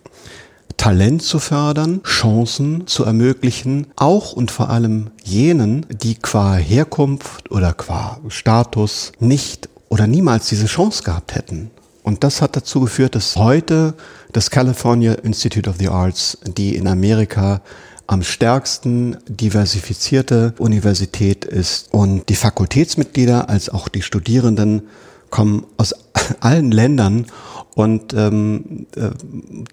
Talent 0.77 1.21
zu 1.21 1.39
fördern, 1.39 2.01
Chancen 2.03 2.87
zu 2.87 3.03
ermöglichen, 3.03 3.87
auch 3.97 4.31
und 4.31 4.49
vor 4.49 4.69
allem 4.69 5.11
jenen, 5.23 5.85
die 5.89 6.15
qua 6.15 6.55
Herkunft 6.55 7.51
oder 7.51 7.73
qua 7.73 8.19
Status 8.29 9.11
nicht 9.19 9.67
oder 9.89 10.07
niemals 10.07 10.47
diese 10.47 10.67
Chance 10.67 11.03
gehabt 11.03 11.35
hätten. 11.35 11.71
Und 12.03 12.23
das 12.23 12.41
hat 12.41 12.55
dazu 12.55 12.79
geführt, 12.79 13.15
dass 13.15 13.35
heute 13.35 13.93
das 14.31 14.49
California 14.49 15.13
Institute 15.13 15.69
of 15.69 15.77
the 15.79 15.89
Arts, 15.89 16.37
die 16.45 16.75
in 16.75 16.87
Amerika 16.87 17.61
am 18.07 18.23
stärksten 18.23 19.17
diversifizierte 19.27 20.55
Universität 20.57 21.45
ist 21.45 21.93
und 21.93 22.27
die 22.29 22.35
Fakultätsmitglieder 22.35 23.49
als 23.49 23.69
auch 23.69 23.87
die 23.87 24.01
Studierenden 24.01 24.87
kommen 25.29 25.65
aus 25.77 25.93
allen 26.39 26.71
Ländern 26.71 27.27
und 27.75 28.13
ähm, 28.13 28.87
äh, 28.95 29.11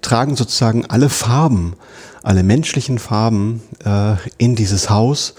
tragen 0.02 0.36
sozusagen 0.36 0.84
alle 0.84 1.08
Farben, 1.08 1.74
alle 2.22 2.42
menschlichen 2.42 2.98
Farben 2.98 3.62
äh, 3.84 4.16
in 4.36 4.54
dieses 4.54 4.90
Haus 4.90 5.34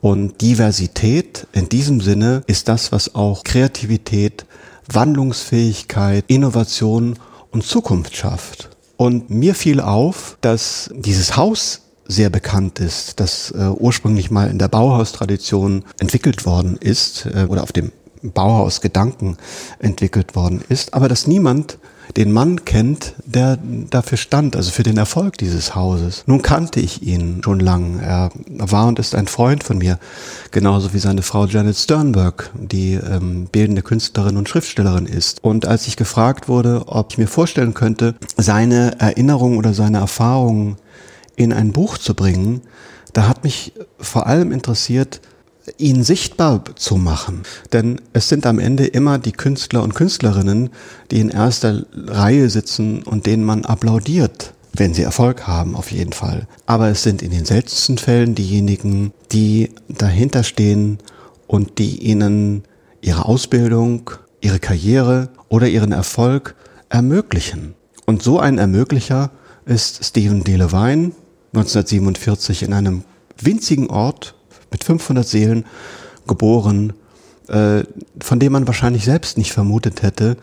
und 0.00 0.40
Diversität 0.40 1.46
in 1.52 1.68
diesem 1.68 2.00
Sinne 2.00 2.42
ist 2.46 2.68
das, 2.68 2.92
was 2.92 3.14
auch 3.14 3.44
Kreativität, 3.44 4.46
Wandlungsfähigkeit, 4.90 6.24
Innovation 6.26 7.18
und 7.50 7.64
Zukunft 7.64 8.16
schafft. 8.16 8.70
Und 8.96 9.30
mir 9.30 9.54
fiel 9.54 9.80
auf, 9.80 10.36
dass 10.40 10.90
dieses 10.94 11.36
Haus 11.36 11.82
sehr 12.06 12.28
bekannt 12.28 12.80
ist, 12.80 13.20
das 13.20 13.52
äh, 13.52 13.68
ursprünglich 13.68 14.30
mal 14.30 14.50
in 14.50 14.58
der 14.58 14.68
Bauhaustradition 14.68 15.84
entwickelt 16.00 16.44
worden 16.44 16.76
ist 16.76 17.26
äh, 17.26 17.46
oder 17.48 17.62
auf 17.62 17.72
dem 17.72 17.92
Bauhausgedanken 18.22 19.36
entwickelt 19.78 20.34
worden 20.34 20.62
ist, 20.68 20.92
aber 20.92 21.08
dass 21.08 21.26
niemand 21.26 21.78
den 22.16 22.32
Mann 22.32 22.64
kennt, 22.64 23.14
der 23.24 23.58
dafür 23.90 24.18
stand, 24.18 24.56
also 24.56 24.70
für 24.70 24.82
den 24.82 24.96
Erfolg 24.96 25.38
dieses 25.38 25.74
Hauses. 25.74 26.24
Nun 26.26 26.42
kannte 26.42 26.80
ich 26.80 27.02
ihn 27.02 27.40
schon 27.44 27.60
lang. 27.60 28.00
Er 28.00 28.30
war 28.48 28.86
und 28.86 28.98
ist 28.98 29.14
ein 29.14 29.26
Freund 29.26 29.64
von 29.64 29.78
mir, 29.78 29.98
genauso 30.50 30.92
wie 30.92 30.98
seine 30.98 31.22
Frau 31.22 31.46
Janet 31.46 31.76
Sternberg, 31.76 32.50
die 32.54 32.94
ähm, 32.94 33.46
bildende 33.50 33.82
Künstlerin 33.82 34.36
und 34.36 34.48
Schriftstellerin 34.48 35.06
ist. 35.06 35.42
Und 35.42 35.66
als 35.66 35.86
ich 35.86 35.96
gefragt 35.96 36.48
wurde, 36.48 36.84
ob 36.86 37.12
ich 37.12 37.18
mir 37.18 37.28
vorstellen 37.28 37.74
könnte, 37.74 38.14
seine 38.36 39.00
Erinnerungen 39.00 39.58
oder 39.58 39.74
seine 39.74 39.98
Erfahrungen 39.98 40.76
in 41.36 41.52
ein 41.52 41.72
Buch 41.72 41.98
zu 41.98 42.14
bringen, 42.14 42.62
da 43.12 43.28
hat 43.28 43.44
mich 43.44 43.72
vor 43.98 44.26
allem 44.26 44.52
interessiert, 44.52 45.20
ihn 45.78 46.02
sichtbar 46.02 46.64
zu 46.76 46.96
machen. 46.96 47.42
Denn 47.72 48.00
es 48.12 48.28
sind 48.28 48.46
am 48.46 48.58
Ende 48.58 48.86
immer 48.86 49.18
die 49.18 49.32
Künstler 49.32 49.82
und 49.82 49.94
Künstlerinnen, 49.94 50.70
die 51.10 51.20
in 51.20 51.28
erster 51.28 51.84
Reihe 51.94 52.50
sitzen 52.50 53.02
und 53.02 53.26
denen 53.26 53.44
man 53.44 53.64
applaudiert, 53.64 54.54
wenn 54.72 54.94
sie 54.94 55.02
Erfolg 55.02 55.46
haben, 55.46 55.74
auf 55.76 55.90
jeden 55.92 56.12
Fall. 56.12 56.46
Aber 56.66 56.88
es 56.88 57.02
sind 57.02 57.22
in 57.22 57.30
den 57.30 57.44
seltensten 57.44 57.98
Fällen 57.98 58.34
diejenigen, 58.34 59.12
die 59.32 59.70
dahinter 59.88 60.44
stehen 60.44 60.98
und 61.46 61.78
die 61.78 61.98
ihnen 62.02 62.64
ihre 63.00 63.26
Ausbildung, 63.26 64.10
ihre 64.40 64.60
Karriere 64.60 65.30
oder 65.48 65.68
ihren 65.68 65.92
Erfolg 65.92 66.54
ermöglichen. 66.88 67.74
Und 68.06 68.22
so 68.22 68.38
ein 68.38 68.58
Ermöglicher 68.58 69.30
ist 69.66 70.04
Stephen 70.04 70.42
D. 70.42 70.56
Levine 70.56 71.12
1947 71.52 72.62
in 72.62 72.72
einem 72.72 73.02
winzigen 73.40 73.90
Ort 73.90 74.34
mit 74.70 74.84
500 74.84 75.26
Seelen 75.26 75.64
geboren 76.26 76.92
äh, 77.50 77.82
von 78.20 78.38
dem 78.38 78.52
man 78.52 78.66
wahrscheinlich 78.66 79.04
selbst 79.04 79.36
nicht 79.36 79.52
vermutet 79.52 80.02
hätte, 80.02 80.36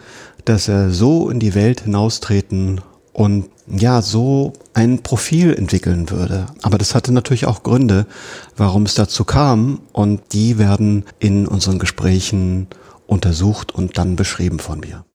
dass 0.46 0.68
er 0.68 0.92
so 0.92 1.30
in 1.30 1.40
die 1.40 1.56
Welt 1.56 1.82
hinaustreten 1.82 2.82
und 3.14 3.46
ja, 3.70 4.02
so 4.02 4.54
ein 4.74 5.04
Profil 5.04 5.54
entwickeln 5.54 6.10
würde. 6.10 6.48
Aber 6.62 6.78
das 6.78 6.96
hatte 6.96 7.14
natürlich 7.14 7.46
auch 7.48 7.64
Gründe, 7.64 8.06
warum 8.56 8.84
es 8.84 8.94
dazu 8.94 9.24
kam 9.24 9.80
und 9.92 10.22
die 10.34 10.58
werden 10.58 11.06
in 11.20 11.48
unseren 11.48 11.80
Gesprächen 11.80 12.68
untersucht 13.08 13.74
und 13.74 13.98
dann 13.98 14.16
beschrieben 14.16 14.60
von 14.60 14.82
mir. 14.82 15.06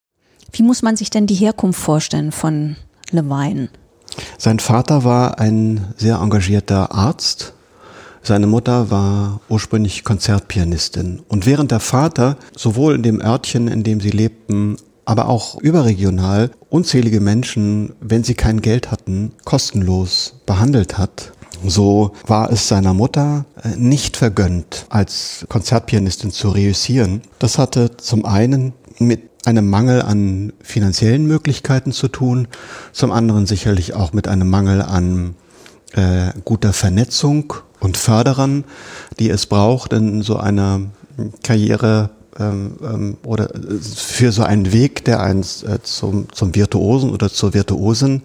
Wie 0.52 0.62
muss 0.62 0.82
man 0.82 0.96
sich 0.96 1.10
denn 1.10 1.26
die 1.26 1.34
Herkunft 1.34 1.80
vorstellen 1.80 2.32
von 2.32 2.76
Levine? 3.10 3.68
Sein 4.36 4.58
Vater 4.58 5.04
war 5.04 5.38
ein 5.38 5.94
sehr 5.96 6.16
engagierter 6.16 6.94
Arzt. 6.94 7.54
Seine 8.24 8.46
Mutter 8.46 8.90
war 8.90 9.40
ursprünglich 9.48 10.04
Konzertpianistin. 10.04 11.22
Und 11.26 11.44
während 11.44 11.72
der 11.72 11.80
Vater 11.80 12.36
sowohl 12.56 12.94
in 12.94 13.02
dem 13.02 13.20
Örtchen, 13.20 13.66
in 13.66 13.82
dem 13.82 14.00
sie 14.00 14.10
lebten, 14.10 14.76
aber 15.04 15.28
auch 15.28 15.60
überregional 15.60 16.52
unzählige 16.70 17.20
Menschen, 17.20 17.94
wenn 18.00 18.22
sie 18.22 18.34
kein 18.34 18.60
Geld 18.60 18.92
hatten, 18.92 19.32
kostenlos 19.44 20.36
behandelt 20.46 20.98
hat. 20.98 21.32
So 21.66 22.12
war 22.26 22.52
es 22.52 22.68
seiner 22.68 22.94
Mutter 22.94 23.44
äh, 23.62 23.76
nicht 23.76 24.16
vergönnt, 24.16 24.86
als 24.88 25.44
Konzertpianistin 25.48 26.30
zu 26.30 26.50
reüssieren. 26.50 27.22
Das 27.40 27.58
hatte 27.58 27.96
zum 27.96 28.24
einen 28.24 28.72
mit 28.98 29.22
einem 29.44 29.68
Mangel 29.68 30.02
an 30.02 30.52
finanziellen 30.62 31.26
Möglichkeiten 31.26 31.90
zu 31.90 32.06
tun, 32.06 32.46
zum 32.92 33.10
anderen 33.10 33.46
sicherlich 33.46 33.94
auch 33.94 34.12
mit 34.12 34.28
einem 34.28 34.48
Mangel 34.48 34.82
an 34.82 35.34
äh, 35.94 36.32
guter 36.44 36.72
Vernetzung 36.72 37.54
und 37.82 37.96
Förderern, 37.96 38.64
die 39.18 39.28
es 39.28 39.46
braucht 39.46 39.92
in 39.92 40.22
so 40.22 40.36
einer 40.36 40.82
Karriere 41.42 42.10
ähm, 42.38 42.76
ähm, 42.82 43.16
oder 43.24 43.50
für 43.80 44.30
so 44.30 44.44
einen 44.44 44.72
Weg, 44.72 45.04
der 45.04 45.20
eins 45.20 45.64
äh, 45.64 45.80
zum, 45.82 46.32
zum 46.32 46.54
Virtuosen 46.54 47.10
oder 47.10 47.28
zur 47.28 47.54
Virtuosin 47.54 48.22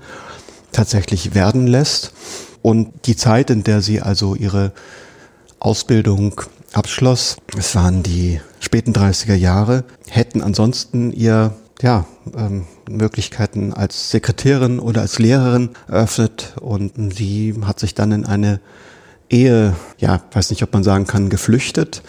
tatsächlich 0.72 1.34
werden 1.34 1.66
lässt. 1.66 2.14
Und 2.62 3.08
die 3.08 3.16
Zeit, 3.16 3.50
in 3.50 3.64
der 3.64 3.82
sie 3.82 4.02
also 4.02 4.36
ihre 4.36 4.74
Ausbildung 5.60 6.42
abschloss, 6.74 7.38
es 7.58 7.76
waren 7.76 8.04
die 8.04 8.40
späten 8.60 8.94
30er 8.94 9.36
Jahre, 9.36 9.86
hätten 10.08 10.42
ansonsten 10.42 11.12
ihr 11.12 11.54
ja, 11.82 12.06
ähm, 12.36 12.66
Möglichkeiten 12.90 13.74
als 13.74 14.12
Sekretärin 14.12 14.80
oder 14.80 15.02
als 15.02 15.20
Lehrerin 15.20 15.72
eröffnet 15.88 16.54
und 16.62 17.16
sie 17.16 17.56
hat 17.66 17.80
sich 17.80 17.96
dann 17.96 18.12
in 18.12 18.26
eine 18.26 18.60
Ehe, 19.30 19.76
ja, 20.00 20.22
weiß 20.32 20.50
nicht, 20.50 20.64
ob 20.64 20.74
man 20.74 20.84
sagen 20.84 21.06
kann, 21.06 21.30
geflüchtet 21.30 22.02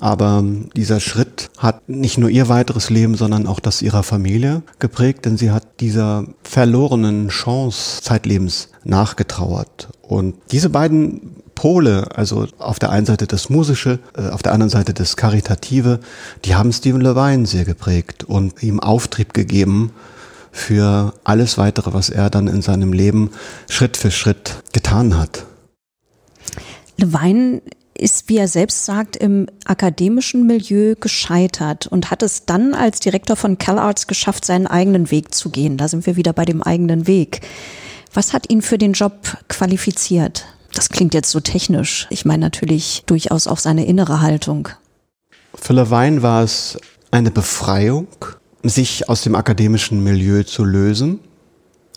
aber 0.00 0.44
dieser 0.76 1.00
Schritt 1.00 1.50
hat 1.58 1.88
nicht 1.88 2.18
nur 2.18 2.30
ihr 2.30 2.48
weiteres 2.48 2.90
Leben, 2.90 3.16
sondern 3.16 3.46
auch 3.46 3.60
das 3.60 3.82
ihrer 3.82 4.02
Familie 4.02 4.62
geprägt, 4.78 5.24
denn 5.24 5.36
sie 5.36 5.50
hat 5.50 5.80
dieser 5.80 6.24
verlorenen 6.42 7.28
Chance 7.28 8.02
Zeitlebens 8.02 8.68
nachgetrauert. 8.84 9.88
Und 10.02 10.36
diese 10.52 10.70
beiden 10.70 11.42
Pole, 11.54 12.06
also 12.14 12.46
auf 12.58 12.78
der 12.78 12.90
einen 12.90 13.06
Seite 13.06 13.26
das 13.26 13.50
Musische, 13.50 13.98
äh, 14.16 14.28
auf 14.28 14.42
der 14.42 14.52
anderen 14.52 14.70
Seite 14.70 14.94
das 14.94 15.16
Karitative, 15.16 15.98
die 16.44 16.54
haben 16.54 16.72
Stephen 16.72 17.00
Levine 17.00 17.46
sehr 17.46 17.64
geprägt 17.64 18.22
und 18.22 18.62
ihm 18.62 18.78
Auftrieb 18.78 19.34
gegeben 19.34 19.90
für 20.52 21.14
alles 21.24 21.58
weitere, 21.58 21.92
was 21.92 22.08
er 22.08 22.30
dann 22.30 22.46
in 22.46 22.62
seinem 22.62 22.92
Leben 22.92 23.30
Schritt 23.68 23.96
für 23.96 24.12
Schritt 24.12 24.62
getan 24.72 25.18
hat. 25.18 25.47
Levine 26.98 27.62
ist, 27.94 28.28
wie 28.28 28.36
er 28.36 28.48
selbst 28.48 28.84
sagt, 28.84 29.16
im 29.16 29.46
akademischen 29.64 30.46
Milieu 30.46 30.94
gescheitert 30.98 31.86
und 31.86 32.10
hat 32.10 32.22
es 32.22 32.46
dann 32.46 32.74
als 32.74 33.00
Direktor 33.00 33.36
von 33.36 33.58
CalArts 33.58 34.06
geschafft, 34.06 34.44
seinen 34.44 34.66
eigenen 34.66 35.10
Weg 35.10 35.34
zu 35.34 35.50
gehen. 35.50 35.76
Da 35.76 35.88
sind 35.88 36.06
wir 36.06 36.16
wieder 36.16 36.32
bei 36.32 36.44
dem 36.44 36.62
eigenen 36.62 37.06
Weg. 37.06 37.40
Was 38.14 38.32
hat 38.32 38.50
ihn 38.50 38.62
für 38.62 38.78
den 38.78 38.92
Job 38.92 39.36
qualifiziert? 39.48 40.46
Das 40.74 40.90
klingt 40.90 41.14
jetzt 41.14 41.30
so 41.30 41.40
technisch. 41.40 42.06
Ich 42.10 42.24
meine 42.24 42.40
natürlich 42.40 43.02
durchaus 43.06 43.46
auch 43.46 43.58
seine 43.58 43.86
innere 43.86 44.20
Haltung. 44.20 44.68
Für 45.54 45.72
Levine 45.72 46.22
war 46.22 46.42
es 46.42 46.78
eine 47.10 47.30
Befreiung, 47.30 48.08
sich 48.62 49.08
aus 49.08 49.22
dem 49.22 49.34
akademischen 49.34 50.04
Milieu 50.04 50.42
zu 50.42 50.64
lösen. 50.64 51.20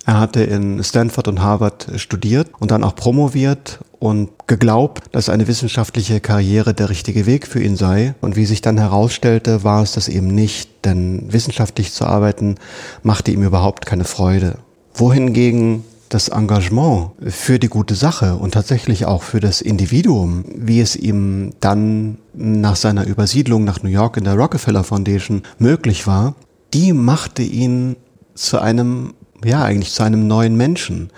Er 0.05 0.19
hatte 0.19 0.41
in 0.41 0.83
Stanford 0.83 1.27
und 1.27 1.41
Harvard 1.41 1.87
studiert 1.97 2.49
und 2.59 2.71
dann 2.71 2.83
auch 2.83 2.95
promoviert 2.95 3.79
und 4.01 4.31
geglaubt, 4.47 5.03
dass 5.11 5.29
eine 5.29 5.47
wissenschaftliche 5.47 6.21
Karriere 6.21 6.73
der 6.73 6.89
richtige 6.89 7.27
Weg 7.27 7.45
für 7.45 7.61
ihn 7.61 7.75
sei. 7.75 8.15
Und 8.19 8.35
wie 8.35 8.47
sich 8.47 8.61
dann 8.61 8.79
herausstellte, 8.79 9.63
war 9.63 9.83
es 9.83 9.91
das 9.91 10.09
eben 10.09 10.25
nicht, 10.25 10.83
denn 10.85 11.31
wissenschaftlich 11.31 11.93
zu 11.93 12.05
arbeiten 12.05 12.55
machte 13.03 13.29
ihm 13.29 13.43
überhaupt 13.43 13.85
keine 13.85 14.03
Freude. 14.03 14.57
Wohingegen 14.95 15.83
das 16.09 16.29
Engagement 16.29 17.11
für 17.27 17.59
die 17.59 17.67
gute 17.67 17.93
Sache 17.93 18.37
und 18.37 18.55
tatsächlich 18.55 19.05
auch 19.05 19.21
für 19.21 19.39
das 19.39 19.61
Individuum, 19.61 20.45
wie 20.47 20.81
es 20.81 20.95
ihm 20.95 21.51
dann 21.59 22.17
nach 22.33 22.77
seiner 22.77 23.05
Übersiedlung 23.05 23.63
nach 23.63 23.83
New 23.83 23.89
York 23.89 24.17
in 24.17 24.23
der 24.23 24.33
Rockefeller 24.33 24.83
Foundation 24.83 25.43
möglich 25.59 26.07
war, 26.07 26.33
die 26.73 26.91
machte 26.91 27.43
ihn 27.43 27.97
zu 28.33 28.57
einem, 28.57 29.13
ja, 29.43 29.63
eigentlich 29.63 29.93
zu 29.93 30.03
einem 30.03 30.27
neuen 30.27 30.55
Menschen 30.55 31.09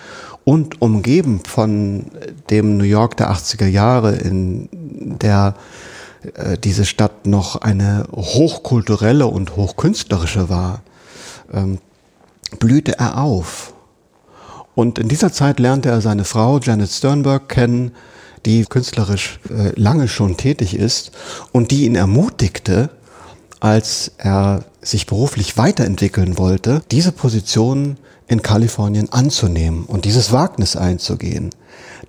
und 0.43 0.81
umgeben 0.81 1.41
von 1.45 2.05
dem 2.49 2.77
New 2.77 2.83
York 2.83 3.17
der 3.17 3.31
80er 3.31 3.67
Jahre, 3.67 4.15
in 4.15 4.69
der 5.21 5.55
äh, 6.33 6.57
diese 6.57 6.85
Stadt 6.85 7.25
noch 7.25 7.61
eine 7.61 8.05
hochkulturelle 8.13 9.27
und 9.27 9.55
hochkünstlerische 9.55 10.49
war, 10.49 10.81
ähm, 11.51 11.79
blühte 12.59 12.97
er 12.99 13.17
auf. 13.17 13.73
Und 14.75 14.99
in 14.99 15.07
dieser 15.07 15.31
Zeit 15.31 15.59
lernte 15.59 15.89
er 15.89 16.01
seine 16.01 16.25
Frau 16.25 16.59
Janet 16.59 16.89
Sternberg 16.89 17.47
kennen, 17.47 17.91
die 18.45 18.65
künstlerisch 18.65 19.39
äh, 19.49 19.79
lange 19.79 20.07
schon 20.07 20.35
tätig 20.35 20.75
ist 20.75 21.11
und 21.51 21.71
die 21.71 21.85
ihn 21.85 21.95
ermutigte, 21.95 22.89
als 23.59 24.11
er 24.17 24.65
sich 24.81 25.05
beruflich 25.05 25.57
weiterentwickeln 25.57 26.37
wollte, 26.37 26.81
diese 26.91 27.13
Position 27.13 27.97
in 28.27 28.41
Kalifornien 28.41 29.11
anzunehmen 29.11 29.85
und 29.85 30.05
dieses 30.05 30.31
Wagnis 30.31 30.75
einzugehen. 30.75 31.49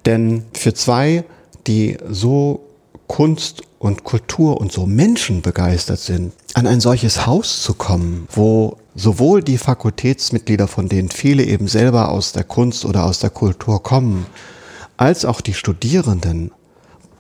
Denn 0.07 0.45
für 0.53 0.75
zwei, 0.75 1.25
die 1.67 1.97
so 2.09 2.61
Kunst 3.07 3.63
und 3.79 4.05
Kultur 4.05 4.61
und 4.61 4.73
so 4.73 4.87
Menschen 4.87 5.43
begeistert 5.43 5.99
sind, 5.99 6.33
an 6.55 6.67
ein 6.67 6.81
solches 6.81 7.27
Haus 7.27 7.63
zu 7.63 7.75
kommen, 7.75 8.27
wo 8.31 8.79
sowohl 8.95 9.43
die 9.43 9.59
Fakultätsmitglieder, 9.59 10.69
von 10.69 10.89
denen 10.89 11.11
viele 11.11 11.45
eben 11.45 11.69
selber 11.69 12.11
aus 12.11 12.33
der 12.33 12.45
Kunst 12.45 12.85
oder 12.85 13.05
aus 13.05 13.19
der 13.19 13.31
Kultur 13.31 13.83
kommen, 13.83 14.27
als 14.97 15.25
auch 15.25 15.41
die 15.41 15.55
Studierenden 15.55 16.53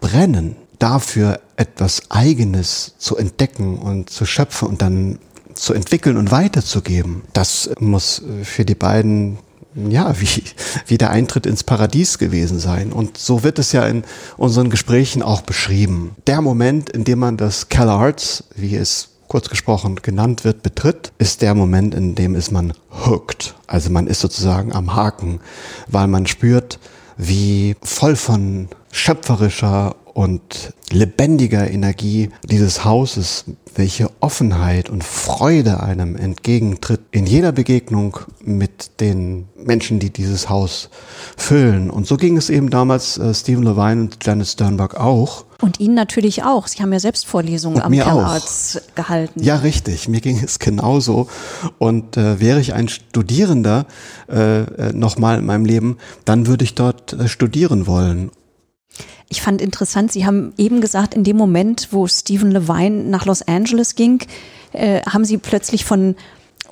brennen 0.01 0.57
dafür 0.79 1.41
etwas 1.57 2.11
Eigenes 2.11 2.95
zu 2.99 3.17
entdecken 3.17 3.79
und 3.79 4.11
zu 4.11 4.27
schöpfen 4.27 4.69
und 4.69 4.83
dann 4.83 5.19
zu 5.55 5.75
entwickeln 5.75 6.17
und 6.17 6.31
weiterzugeben, 6.31 7.23
das 7.33 7.71
muss 7.79 8.23
für 8.43 8.64
die 8.64 8.75
beiden 8.75 9.38
ja, 9.75 10.14
wie, 10.21 10.43
wie 10.87 10.99
der 10.99 11.11
Eintritt 11.11 11.47
ins 11.47 11.64
Paradies 11.64 12.19
gewesen 12.19 12.59
sein. 12.59 12.93
Und 12.93 13.19
so 13.19 13.43
wird 13.43 13.59
es 13.59 13.73
ja 13.73 13.87
in 13.87 14.05
unseren 14.37 14.71
Gesprächen 14.71 15.23
auch 15.23 15.43
beschrieben. 15.43 16.17
Der 16.27 16.40
Moment, 16.40 16.90
in 16.90 17.05
dem 17.05 17.19
man 17.19 17.37
das 17.37 17.69
CalArts, 17.69 18.45
wie 18.55 18.77
es 18.77 19.09
kurz 19.29 19.49
gesprochen 19.49 19.97
genannt 19.97 20.45
wird, 20.45 20.62
betritt, 20.62 21.12
ist 21.19 21.43
der 21.43 21.55
Moment, 21.55 21.95
in 21.95 22.14
dem 22.14 22.35
ist 22.35 22.53
man 22.53 22.73
hooked. 23.07 23.55
Also 23.67 23.90
man 23.90 24.07
ist 24.07 24.21
sozusagen 24.21 24.73
am 24.73 24.95
Haken, 24.95 25.40
weil 25.88 26.07
man 26.07 26.27
spürt, 26.27 26.79
wie 27.17 27.77
voll 27.83 28.17
von 28.17 28.69
schöpferischer 28.93 29.97
und 30.14 30.72
lebendiger 30.90 31.68
Energie 31.68 32.31
dieses 32.44 32.85
Hauses, 32.85 33.44
welche 33.74 34.09
Offenheit 34.20 34.88
und 34.88 35.03
Freude 35.03 35.83
einem 35.83 36.14
entgegentritt 36.14 37.00
in 37.11 37.27
jeder 37.27 37.50
Begegnung 37.50 38.18
mit 38.40 39.00
den 39.00 39.48
Menschen, 39.57 39.98
die 39.98 40.11
dieses 40.11 40.48
Haus 40.48 40.88
füllen. 41.37 41.90
Und 41.90 42.07
so 42.07 42.16
ging 42.16 42.37
es 42.37 42.48
eben 42.48 42.70
damals 42.70 43.18
äh, 43.18 43.35
Stephen 43.35 43.64
Levine 43.64 44.03
und 44.03 44.18
Janet 44.22 44.46
Sternberg 44.46 44.94
auch. 44.94 45.44
Und 45.61 45.81
Ihnen 45.81 45.94
natürlich 45.94 46.44
auch. 46.44 46.68
Sie 46.68 46.81
haben 46.81 46.92
ja 46.92 47.00
selbst 47.00 47.27
Vorlesungen 47.27 47.83
am 47.83 47.90
Kellerarzt 47.90 48.94
gehalten. 48.94 49.42
Ja, 49.42 49.57
richtig. 49.57 50.09
Mir 50.09 50.20
ging 50.20 50.38
es 50.42 50.61
genauso. 50.61 51.29
Und 51.79 52.16
äh, 52.16 52.38
wäre 52.38 52.61
ich 52.61 52.74
ein 52.74 52.88
Studierender 52.88 53.87
äh, 54.31 54.62
äh 54.62 54.92
nochmal 54.92 55.38
in 55.38 55.46
meinem 55.46 55.64
Leben, 55.64 55.96
dann 56.24 56.46
würde 56.46 56.64
ich 56.64 56.74
dort 56.74 57.14
äh, 57.14 57.27
studieren 57.27 57.88
wollen. 57.88 58.31
Ich 59.29 59.43
fand 59.43 59.61
interessant, 59.61 60.13
Sie 60.13 60.27
haben 60.27 60.53
eben 60.57 60.81
gesagt, 60.81 61.15
in 61.15 61.25
dem 61.25 61.37
Moment, 61.37 61.89
wo 61.91 62.07
Stephen 62.07 62.51
Levine 62.51 63.05
nach 63.05 63.27
Los 63.27 63.43
Angeles 63.43 63.95
ging, 63.95 64.23
äh, 64.73 65.01
haben 65.03 65.25
Sie 65.25 65.39
plötzlich 65.39 65.85
von 65.85 66.15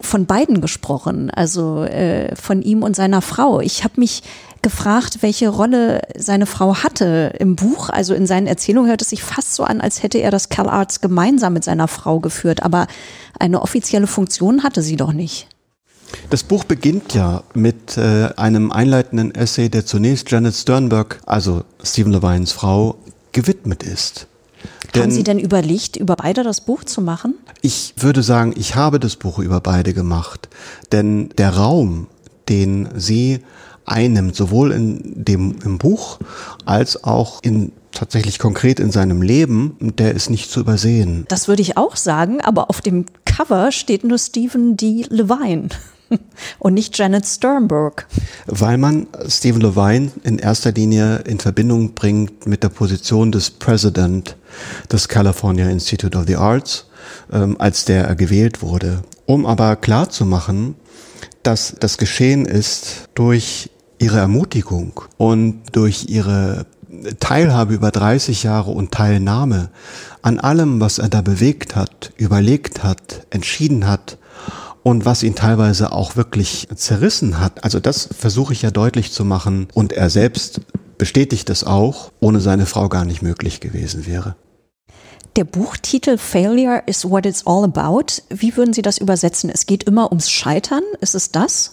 von 0.00 0.26
beiden 0.26 0.60
gesprochen, 0.60 1.30
also 1.30 1.84
äh, 1.84 2.34
von 2.34 2.62
ihm 2.62 2.82
und 2.82 2.96
seiner 2.96 3.22
Frau. 3.22 3.60
Ich 3.60 3.84
habe 3.84 4.00
mich 4.00 4.22
gefragt, 4.62 5.18
welche 5.20 5.48
Rolle 5.48 6.02
seine 6.16 6.46
Frau 6.46 6.76
hatte 6.76 7.34
im 7.38 7.56
Buch. 7.56 7.88
Also 7.88 8.14
in 8.14 8.26
seinen 8.26 8.46
Erzählungen 8.46 8.88
hört 8.88 9.02
es 9.02 9.10
sich 9.10 9.22
fast 9.22 9.54
so 9.54 9.64
an, 9.64 9.80
als 9.80 10.02
hätte 10.02 10.18
er 10.18 10.30
das 10.30 10.48
Cal 10.48 10.68
Arts 10.68 11.00
gemeinsam 11.00 11.52
mit 11.52 11.64
seiner 11.64 11.88
Frau 11.88 12.20
geführt. 12.20 12.62
Aber 12.62 12.86
eine 13.38 13.60
offizielle 13.60 14.06
Funktion 14.06 14.62
hatte 14.62 14.82
sie 14.82 14.96
doch 14.96 15.12
nicht. 15.12 15.48
Das 16.30 16.42
Buch 16.42 16.64
beginnt 16.64 17.14
ja 17.14 17.42
mit 17.54 17.96
äh, 17.96 18.30
einem 18.36 18.72
einleitenden 18.72 19.34
Essay, 19.34 19.68
der 19.68 19.84
zunächst 19.86 20.30
Janet 20.30 20.54
Sternberg, 20.54 21.20
also 21.26 21.64
Stephen 21.82 22.12
Levines 22.12 22.52
Frau, 22.52 22.96
gewidmet 23.32 23.82
ist. 23.82 24.26
Denn 24.94 25.02
Haben 25.02 25.10
Sie 25.10 25.24
denn 25.24 25.38
überlegt, 25.38 25.96
über 25.96 26.16
beide 26.16 26.42
das 26.42 26.60
Buch 26.60 26.84
zu 26.84 27.00
machen? 27.00 27.34
Ich 27.62 27.94
würde 27.96 28.22
sagen, 28.22 28.52
ich 28.56 28.74
habe 28.74 29.00
das 29.00 29.16
Buch 29.16 29.38
über 29.38 29.60
beide 29.60 29.94
gemacht. 29.94 30.48
Denn 30.90 31.30
der 31.38 31.56
Raum, 31.56 32.08
den 32.48 32.88
sie 32.96 33.40
einnimmt, 33.84 34.36
sowohl 34.36 34.72
in 34.72 35.24
dem 35.24 35.56
im 35.64 35.78
Buch 35.78 36.18
als 36.64 37.04
auch 37.04 37.40
in 37.42 37.72
tatsächlich 37.92 38.38
konkret 38.38 38.80
in 38.80 38.90
seinem 38.90 39.22
Leben, 39.22 39.76
der 39.80 40.14
ist 40.14 40.30
nicht 40.30 40.50
zu 40.50 40.60
übersehen. 40.60 41.24
Das 41.28 41.48
würde 41.48 41.62
ich 41.62 41.76
auch 41.76 41.96
sagen, 41.96 42.40
aber 42.40 42.70
auf 42.70 42.80
dem 42.80 43.06
Cover 43.24 43.70
steht 43.70 44.04
nur 44.04 44.18
Stephen 44.18 44.76
D. 44.76 45.04
Levine 45.08 45.68
und 46.58 46.74
nicht 46.74 46.96
Janet 46.96 47.26
Sternberg. 47.26 48.06
Weil 48.46 48.78
man 48.78 49.06
Stephen 49.28 49.60
Levine 49.60 50.10
in 50.24 50.38
erster 50.38 50.72
Linie 50.72 51.18
in 51.26 51.38
Verbindung 51.38 51.94
bringt 51.94 52.46
mit 52.46 52.62
der 52.62 52.68
Position 52.68 53.32
des 53.32 53.50
President 53.50 54.36
des 54.90 55.08
California 55.08 55.68
Institute 55.68 56.16
of 56.16 56.26
the 56.26 56.36
Arts, 56.36 56.86
ähm, 57.32 57.56
als 57.58 57.84
der 57.84 58.04
er 58.04 58.16
gewählt 58.16 58.62
wurde. 58.62 59.02
Um 59.26 59.46
aber 59.46 59.76
klarzumachen, 59.76 60.74
dass 61.42 61.74
das 61.80 61.98
geschehen 61.98 62.46
ist 62.46 63.08
durch 63.14 63.70
ihre 63.98 64.18
Ermutigung 64.18 65.00
und 65.16 65.62
durch 65.72 66.06
ihre 66.08 66.66
Teilhabe 67.20 67.74
über 67.74 67.90
30 67.90 68.42
Jahre 68.42 68.70
und 68.70 68.92
Teilnahme 68.92 69.70
an 70.20 70.38
allem, 70.38 70.80
was 70.80 70.98
er 70.98 71.08
da 71.08 71.22
bewegt 71.22 71.74
hat, 71.74 72.12
überlegt 72.16 72.84
hat, 72.84 73.26
entschieden 73.30 73.88
hat 73.88 74.18
und 74.82 75.04
was 75.04 75.22
ihn 75.22 75.34
teilweise 75.34 75.92
auch 75.92 76.16
wirklich 76.16 76.68
zerrissen 76.74 77.40
hat. 77.40 77.64
Also 77.64 77.80
das 77.80 78.08
versuche 78.16 78.52
ich 78.52 78.62
ja 78.62 78.70
deutlich 78.70 79.12
zu 79.12 79.24
machen 79.24 79.68
und 79.74 79.92
er 79.92 80.10
selbst 80.10 80.60
bestätigt 80.98 81.50
es 81.50 81.64
auch, 81.64 82.12
ohne 82.20 82.40
seine 82.40 82.66
Frau 82.66 82.88
gar 82.88 83.04
nicht 83.04 83.22
möglich 83.22 83.60
gewesen 83.60 84.06
wäre. 84.06 84.36
Der 85.36 85.44
Buchtitel 85.44 86.18
Failure 86.18 86.82
is 86.86 87.08
what 87.08 87.24
it's 87.24 87.46
all 87.46 87.64
about. 87.64 88.22
Wie 88.28 88.56
würden 88.56 88.74
Sie 88.74 88.82
das 88.82 88.98
übersetzen? 88.98 89.48
Es 89.48 89.64
geht 89.64 89.84
immer 89.84 90.10
ums 90.10 90.30
Scheitern. 90.30 90.82
Ist 91.00 91.14
es 91.14 91.30
das? 91.30 91.72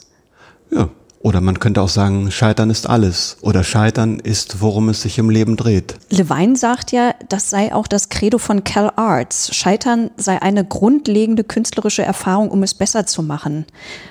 Ja. 0.72 0.90
Oder 1.22 1.42
man 1.42 1.60
könnte 1.60 1.82
auch 1.82 1.90
sagen, 1.90 2.32
Scheitern 2.32 2.70
ist 2.70 2.88
alles. 2.88 3.38
Oder 3.42 3.66
Scheitern 3.66 4.20
ist, 4.20 4.62
worum 4.62 4.88
es 4.88 5.02
sich 5.02 5.18
im 5.18 5.30
Leben 5.30 5.58
dreht. 5.58 5.96
Levine 6.10 6.56
sagt 6.56 6.94
ja, 6.94 7.14
das 7.28 7.50
sei 7.50 7.74
auch 7.74 7.88
das 7.88 8.08
Credo 8.08 8.38
von 8.38 8.64
Cal 8.64 8.94
Arts. 8.96 9.54
Scheitern 9.54 10.12
sei 10.16 10.42
eine 10.42 10.64
grundlegende 10.64 11.44
künstlerische 11.44 12.04
Erfahrung, 12.04 12.50
um 12.50 12.64
es 12.64 12.74
besser 12.74 13.06
zu 13.06 13.22
machen. 13.22 13.66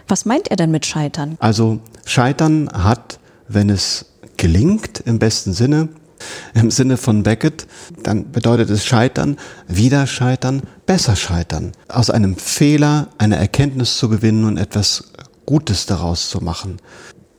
Was 0.07 0.27
meint 0.27 0.49
er 0.49 0.57
denn 0.57 0.71
mit 0.71 0.85
Scheitern? 0.85 1.39
Also 1.41 1.81
Scheitern 2.05 2.69
hat, 2.73 3.19
wenn 3.49 3.71
es 3.71 4.05
gelingt, 4.37 5.01
im 5.01 5.19
besten 5.19 5.55
Sinne, 5.55 5.89
im 6.55 6.71
Sinne 6.71 6.97
von 6.97 7.23
Beckett, 7.23 7.67
dann 8.03 8.33
bedeutet 8.33 8.69
es 8.69 8.85
Scheitern, 8.85 9.37
wieder 9.67 10.07
scheitern, 10.07 10.63
besser 10.85 11.17
scheitern. 11.17 11.73
Aus 11.89 12.11
einem 12.11 12.37
Fehler 12.37 13.09
eine 13.19 13.37
Erkenntnis 13.37 13.97
zu 13.97 14.09
gewinnen 14.09 14.45
und 14.45 14.59
etwas 14.59 15.13
Gutes 15.49 15.87
daraus 15.87 16.29
zu 16.29 16.43
machen. 16.43 16.77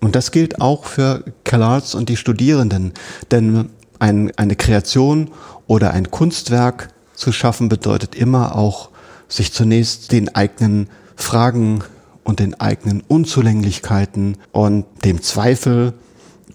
Und 0.01 0.15
das 0.15 0.31
gilt 0.31 0.61
auch 0.61 0.85
für 0.85 1.23
CalArts 1.43 1.93
und 1.93 2.09
die 2.09 2.17
Studierenden, 2.17 2.93
denn 3.29 3.69
ein, 3.99 4.31
eine 4.35 4.55
Kreation 4.55 5.29
oder 5.67 5.91
ein 5.91 6.09
Kunstwerk 6.09 6.89
zu 7.13 7.31
schaffen 7.31 7.69
bedeutet 7.69 8.15
immer 8.15 8.55
auch, 8.55 8.89
sich 9.27 9.53
zunächst 9.53 10.11
den 10.11 10.33
eigenen 10.33 10.89
Fragen 11.15 11.83
und 12.23 12.39
den 12.39 12.59
eigenen 12.59 13.01
Unzulänglichkeiten 13.07 14.37
und 14.53 14.85
dem 15.05 15.21
Zweifel 15.21 15.93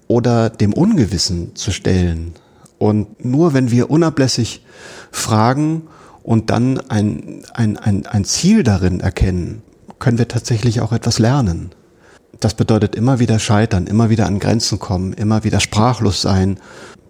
oder 0.09 0.51
dem 0.51 0.73
Ungewissen 0.73 1.55
zu 1.55 1.71
stellen. 1.71 2.35
Und 2.79 3.25
nur 3.25 3.55
wenn 3.55 3.71
wir 3.71 3.91
unablässig 3.91 4.65
fragen 5.13 5.83
und 6.25 6.51
dann 6.51 6.81
ein, 6.91 7.45
ein, 7.55 7.77
ein, 7.77 8.07
ein 8.07 8.25
Ziel 8.25 8.65
darin 8.65 8.99
erkennen, 8.99 9.63
können 9.99 10.19
wir 10.19 10.29
tatsächlich 10.29 10.81
auch 10.81 10.93
etwas 10.93 11.19
lernen. 11.19 11.71
Das 12.41 12.55
bedeutet 12.55 12.95
immer 12.95 13.19
wieder 13.19 13.39
scheitern, 13.39 13.87
immer 13.87 14.11
wieder 14.11 14.27
an 14.27 14.39
Grenzen 14.39 14.79
kommen, 14.79 15.13
immer 15.13 15.45
wieder 15.45 15.61
sprachlos 15.61 16.21
sein, 16.21 16.59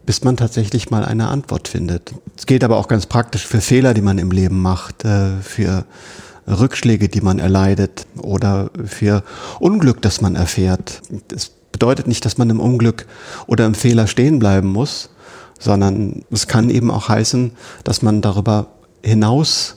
bis 0.06 0.22
man 0.22 0.36
tatsächlich 0.36 0.90
mal 0.90 1.04
eine 1.04 1.28
Antwort 1.28 1.68
findet. 1.68 2.12
Es 2.36 2.46
gilt 2.46 2.62
aber 2.62 2.76
auch 2.76 2.88
ganz 2.88 3.06
praktisch 3.06 3.46
für 3.46 3.60
Fehler, 3.60 3.94
die 3.94 4.02
man 4.02 4.18
im 4.18 4.30
Leben 4.30 4.60
macht, 4.60 5.04
äh, 5.04 5.40
für 5.40 5.86
Rückschläge, 6.46 7.08
die 7.08 7.22
man 7.22 7.38
erleidet 7.38 8.06
oder 8.18 8.70
für 8.84 9.22
Unglück, 9.60 10.02
das 10.02 10.20
man 10.20 10.36
erfährt. 10.36 11.00
Das 11.28 11.50
bedeutet 11.72 12.06
nicht, 12.06 12.24
dass 12.24 12.38
man 12.38 12.50
im 12.50 12.60
Unglück 12.60 13.06
oder 13.46 13.66
im 13.66 13.74
Fehler 13.74 14.06
stehen 14.06 14.38
bleiben 14.38 14.68
muss, 14.68 15.10
sondern 15.58 16.22
es 16.30 16.46
kann 16.46 16.70
eben 16.70 16.90
auch 16.90 17.08
heißen, 17.08 17.52
dass 17.82 18.02
man 18.02 18.20
darüber 18.20 18.66
hinaus 19.02 19.76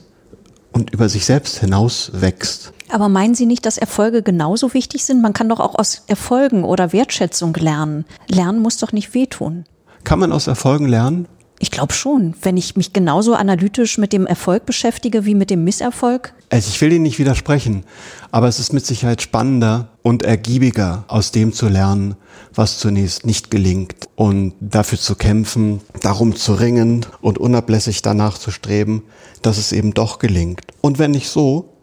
und 0.78 0.92
über 0.92 1.10
sich 1.10 1.26
selbst 1.26 1.58
hinaus 1.58 2.12
wächst. 2.14 2.72
Aber 2.90 3.10
meinen 3.10 3.34
Sie 3.34 3.48
nicht, 3.48 3.66
dass 3.66 3.80
Erfolge 3.80 4.22
genauso 4.22 4.76
wichtig 4.76 5.04
sind? 5.04 5.24
Man 5.24 5.34
kann 5.34 5.50
doch 5.50 5.60
auch 5.60 5.74
aus 5.74 6.04
Erfolgen 6.06 6.64
oder 6.64 6.94
Wertschätzung 6.94 7.54
lernen. 7.56 8.06
Lernen 8.28 8.62
muss 8.62 8.78
doch 8.78 8.92
nicht 8.92 9.16
wehtun. 9.16 9.66
Kann 10.04 10.20
man 10.20 10.32
aus 10.32 10.46
Erfolgen 10.46 10.88
lernen? 10.88 11.28
Ich 11.60 11.72
glaube 11.72 11.94
schon. 11.94 12.36
Wenn 12.42 12.56
ich 12.56 12.76
mich 12.76 12.94
genauso 12.94 13.34
analytisch 13.34 13.98
mit 13.98 14.14
dem 14.14 14.28
Erfolg 14.28 14.66
beschäftige 14.66 15.26
wie 15.26 15.34
mit 15.34 15.50
dem 15.50 15.64
Misserfolg. 15.64 16.34
Also 16.50 16.70
ich 16.70 16.80
will 16.82 16.94
Ihnen 16.94 17.04
nicht 17.04 17.20
widersprechen, 17.20 17.84
aber 18.32 18.48
es 18.48 18.60
ist 18.60 18.74
mit 18.74 18.86
Sicherheit 18.86 19.22
spannender 19.22 19.90
und 20.04 20.24
ergiebiger, 20.24 21.04
aus 21.08 21.32
dem 21.32 21.52
zu 21.52 21.68
lernen, 21.68 22.16
was 22.54 22.78
zunächst 22.78 23.26
nicht 23.26 23.52
gelingt 23.52 24.08
und 24.16 24.54
dafür 24.60 25.00
zu 25.00 25.16
kämpfen, 25.16 25.82
darum 26.02 26.36
zu 26.36 26.54
ringen 26.54 27.06
und 27.22 27.38
unablässig 27.38 28.02
danach 28.02 28.38
zu 28.38 28.52
streben, 28.52 29.04
dass 29.42 29.58
es 29.58 29.72
eben 29.72 29.94
doch 29.94 30.20
gelingt. 30.20 30.62
Und 30.82 31.00
wenn 31.00 31.12
nicht 31.12 31.30
so, 31.30 31.74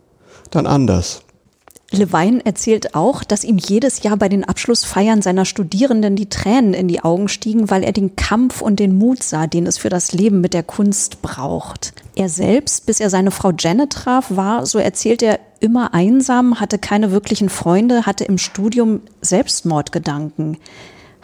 dann 0.51 0.67
anders. 0.67 1.24
Levine 1.90 2.44
erzählt 2.44 2.94
auch, 2.94 3.25
dass 3.25 3.44
ihm 3.44 3.59
jedes 3.59 4.03
Jahr 4.03 4.16
bei 4.16 4.29
den 4.29 4.44
Abschlussfeiern 4.44 5.23
seiner 5.23 5.44
Studierenden 5.44 6.16
die 6.16 6.29
Tränen 6.29 6.75
in 6.75 6.88
die 6.88 7.03
Augen 7.03 7.29
stiegen, 7.29 7.70
weil 7.70 7.85
er 7.85 7.92
den 7.92 8.16
Kampf 8.16 8.61
und 8.61 8.81
den 8.81 8.97
Mut 8.97 9.23
sah, 9.23 9.47
den 9.47 9.66
es 9.66 9.79
für 9.79 9.90
das 9.90 10.12
Leben 10.12 10.40
mit 10.40 10.55
der 10.55 10.62
Kunst 10.62 11.23
braucht. 11.23 11.92
Er 12.16 12.29
selbst, 12.29 12.87
bis 12.87 13.01
er 13.01 13.11
seine 13.11 13.31
Frau 13.31 13.53
Janet 13.57 13.90
traf, 13.90 14.27
war, 14.31 14.66
so 14.66 14.79
erzählt 14.79 15.23
er, 15.23 15.38
immer 15.61 15.94
einsam, 15.94 16.61
hatte 16.61 16.79
keine 16.79 17.11
wirklichen 17.11 17.49
Freunde, 17.49 18.05
hatte 18.07 18.25
im 18.25 18.38
Studium 18.38 19.01
Selbstmordgedanken 19.23 20.59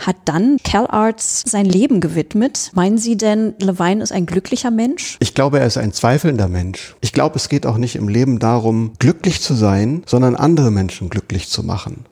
hat 0.01 0.17
dann 0.25 0.59
Cal 0.65 0.87
Arts 0.87 1.43
sein 1.47 1.67
Leben 1.67 2.01
gewidmet. 2.01 2.71
Meinen 2.75 2.99
Sie 2.99 3.17
denn, 3.17 3.55
Levine 3.61 4.03
ist 4.03 4.13
ein 4.13 4.27
glücklicher 4.27 4.71
Mensch? 4.71 5.17
Ich 5.21 5.35
glaube, 5.35 5.61
er 5.61 5.67
ist 5.67 5.77
ein 5.77 5.93
zweifelnder 5.93 6.49
Mensch. 6.49 6.97
Ich 7.01 7.13
glaube, 7.13 7.37
es 7.37 7.49
geht 7.49 7.67
auch 7.67 7.77
nicht 7.77 7.97
im 7.97 8.09
Leben 8.09 8.39
darum, 8.39 8.93
glücklich 8.99 9.41
zu 9.41 9.55
sein, 9.55 10.03
sondern 10.07 10.37
andere 10.37 10.71
Menschen 10.71 11.11
glücklich 11.11 11.49
zu 11.49 11.63
machen. 11.63 12.05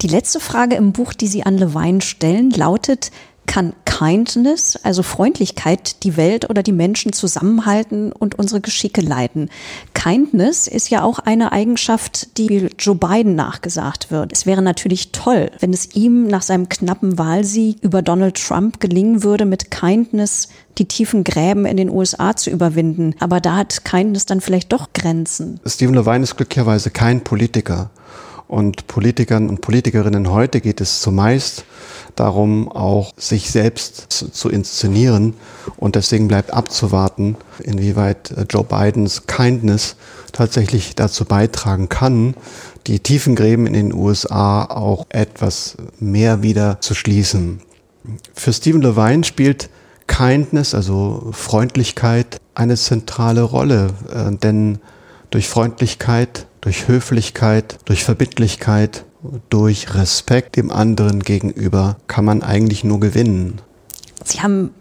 Die 0.00 0.08
letzte 0.08 0.38
Frage 0.38 0.76
im 0.76 0.92
Buch, 0.92 1.12
die 1.12 1.26
Sie 1.26 1.42
an 1.42 1.58
Levine 1.58 2.00
stellen, 2.00 2.50
lautet, 2.50 3.10
kann 3.48 3.72
Kindness, 3.84 4.78
also 4.84 5.02
Freundlichkeit, 5.02 6.04
die 6.04 6.16
Welt 6.16 6.48
oder 6.48 6.62
die 6.62 6.72
Menschen 6.72 7.12
zusammenhalten 7.12 8.12
und 8.12 8.38
unsere 8.38 8.60
Geschicke 8.60 9.00
leiten. 9.00 9.50
Kindness 9.94 10.68
ist 10.68 10.90
ja 10.90 11.02
auch 11.02 11.18
eine 11.18 11.50
Eigenschaft, 11.50 12.38
die 12.38 12.68
Joe 12.78 12.94
Biden 12.94 13.34
nachgesagt 13.34 14.12
wird. 14.12 14.32
Es 14.32 14.46
wäre 14.46 14.62
natürlich 14.62 15.10
toll, 15.10 15.50
wenn 15.58 15.72
es 15.72 15.96
ihm 15.96 16.28
nach 16.28 16.42
seinem 16.42 16.68
knappen 16.68 17.18
Wahlsieg 17.18 17.78
über 17.80 18.02
Donald 18.02 18.36
Trump 18.36 18.78
gelingen 18.78 19.24
würde, 19.24 19.46
mit 19.46 19.72
Kindness 19.72 20.48
die 20.76 20.86
tiefen 20.86 21.24
Gräben 21.24 21.66
in 21.66 21.76
den 21.76 21.90
USA 21.90 22.36
zu 22.36 22.50
überwinden. 22.50 23.16
Aber 23.18 23.40
da 23.40 23.56
hat 23.56 23.84
Kindness 23.84 24.26
dann 24.26 24.40
vielleicht 24.40 24.72
doch 24.72 24.92
Grenzen. 24.92 25.58
Stephen 25.66 25.94
Levine 25.94 26.22
ist 26.22 26.36
glücklicherweise 26.36 26.90
kein 26.90 27.24
Politiker. 27.24 27.90
Und 28.48 28.86
Politikern 28.86 29.50
und 29.50 29.60
Politikerinnen 29.60 30.30
heute 30.30 30.62
geht 30.62 30.80
es 30.80 31.02
zumeist 31.02 31.64
darum, 32.16 32.72
auch 32.72 33.12
sich 33.18 33.50
selbst 33.50 34.10
zu, 34.10 34.48
inszenieren. 34.48 35.34
Und 35.76 35.96
deswegen 35.96 36.28
bleibt 36.28 36.54
abzuwarten, 36.54 37.36
inwieweit 37.62 38.30
äh, 38.30 38.46
Joe 38.48 38.64
Bidens 38.64 39.26
Kindness 39.26 39.96
tatsächlich 40.32 40.94
dazu 40.96 41.26
beitragen 41.26 41.90
kann, 41.90 42.34
die 42.86 43.00
tiefen 43.00 43.36
Gräben 43.36 43.66
in 43.66 43.74
den 43.74 43.92
USA 43.92 44.64
auch 44.64 45.06
etwas 45.10 45.76
mehr 46.00 46.42
wieder 46.42 46.80
zu 46.80 46.94
schließen. 46.94 47.60
Für 48.34 48.54
Stephen 48.54 48.80
Levine 48.80 49.24
spielt 49.24 49.68
Kindness, 50.06 50.74
also 50.74 51.28
Freundlichkeit, 51.32 52.40
eine 52.54 52.76
zentrale 52.76 53.42
Rolle, 53.42 53.88
äh, 54.10 54.34
denn 54.34 54.78
durch 55.30 55.48
Freundlichkeit 55.48 56.46
durch 56.68 56.86
Höflichkeit, 56.86 57.78
durch 57.86 58.04
Verbindlichkeit, 58.04 59.06
durch 59.48 59.94
Respekt 59.94 60.56
dem 60.56 60.70
anderen 60.70 61.22
gegenüber 61.22 61.96
kann 62.08 62.26
man 62.26 62.42
eigentlich 62.42 62.84
nur 62.84 63.00
gewinnen. 63.00 63.62
Sie 64.22 64.42
haben, 64.42 64.74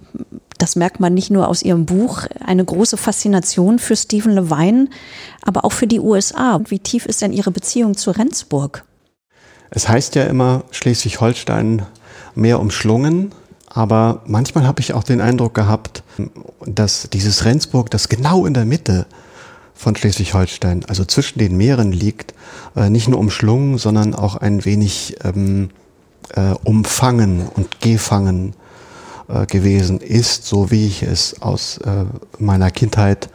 das 0.57 0.75
merkt 0.75 0.99
man 0.99 1.13
nicht 1.13 1.31
nur 1.31 1.47
aus 1.47 1.61
Ihrem 1.61 1.85
Buch, 1.85 2.25
eine 2.45 2.65
große 2.65 2.97
Faszination 2.97 3.79
für 3.79 3.95
Stephen 3.95 4.33
Levine, 4.33 4.89
aber 5.43 5.63
auch 5.63 5.71
für 5.71 5.88
die 5.88 6.01
USA. 6.01 6.59
Wie 6.67 6.79
tief 6.79 7.05
ist 7.05 7.21
denn 7.21 7.31
Ihre 7.31 7.51
Beziehung 7.51 7.95
zu 7.95 8.11
Rendsburg? 8.11 8.83
Es 9.69 9.88
heißt 9.88 10.15
ja 10.15 10.25
immer 10.25 10.65
Schleswig-Holstein 10.71 11.83
mehr 12.35 12.59
umschlungen, 12.59 13.31
aber 13.69 14.23
manchmal 14.25 14.67
habe 14.67 14.81
ich 14.81 14.91
auch 14.91 15.03
den 15.03 15.21
Eindruck 15.21 15.53
gehabt, 15.53 16.03
dass 16.65 17.09
dieses 17.13 17.45
Rendsburg, 17.45 17.89
das 17.91 18.09
genau 18.09 18.45
in 18.45 18.53
der 18.53 18.65
Mitte 18.65 19.05
von 19.78 19.95
Schleswig-Holstein, 19.95 20.86
also 20.86 21.05
zwischen 21.05 21.39
den 21.39 21.55
Meeren 21.55 21.91
liegt, 21.91 22.34
äh, 22.75 22.89
nicht 22.89 23.07
nur 23.07 23.19
umschlungen, 23.19 23.78
sondern 23.78 24.15
auch 24.15 24.36
ein 24.36 24.65
wenig 24.65 25.15
ähm, 25.23 25.69
äh, 26.36 26.53
umfangen 26.63 27.47
und 27.47 27.80
gefangen 27.80 28.53
äh, 29.28 29.45
gewesen 29.45 29.99
ist, 29.99 30.45
so 30.45 30.71
wie 30.71 30.88
ich 30.88 31.03
es 31.03 31.41
aus 31.41 31.78
äh, 31.80 32.05
meiner 32.39 32.71
Kindheit 32.71 33.30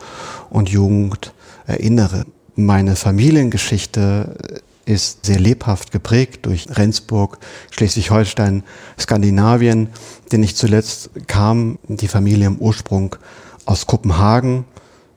und 0.51 0.68
Jugend 0.68 1.32
erinnere. 1.66 2.26
Meine 2.57 2.97
Familiengeschichte 2.97 4.62
ist 4.84 5.24
sehr 5.24 5.38
lebhaft 5.38 5.93
geprägt 5.93 6.45
durch 6.47 6.66
Rendsburg, 6.70 7.38
Schleswig-Holstein, 7.70 8.64
Skandinavien, 8.99 9.88
denn 10.32 10.43
ich 10.43 10.57
zuletzt 10.57 11.11
kam 11.26 11.78
die 11.86 12.09
Familie 12.09 12.47
im 12.47 12.59
Ursprung 12.59 13.16
aus 13.64 13.86
Kopenhagen. 13.86 14.64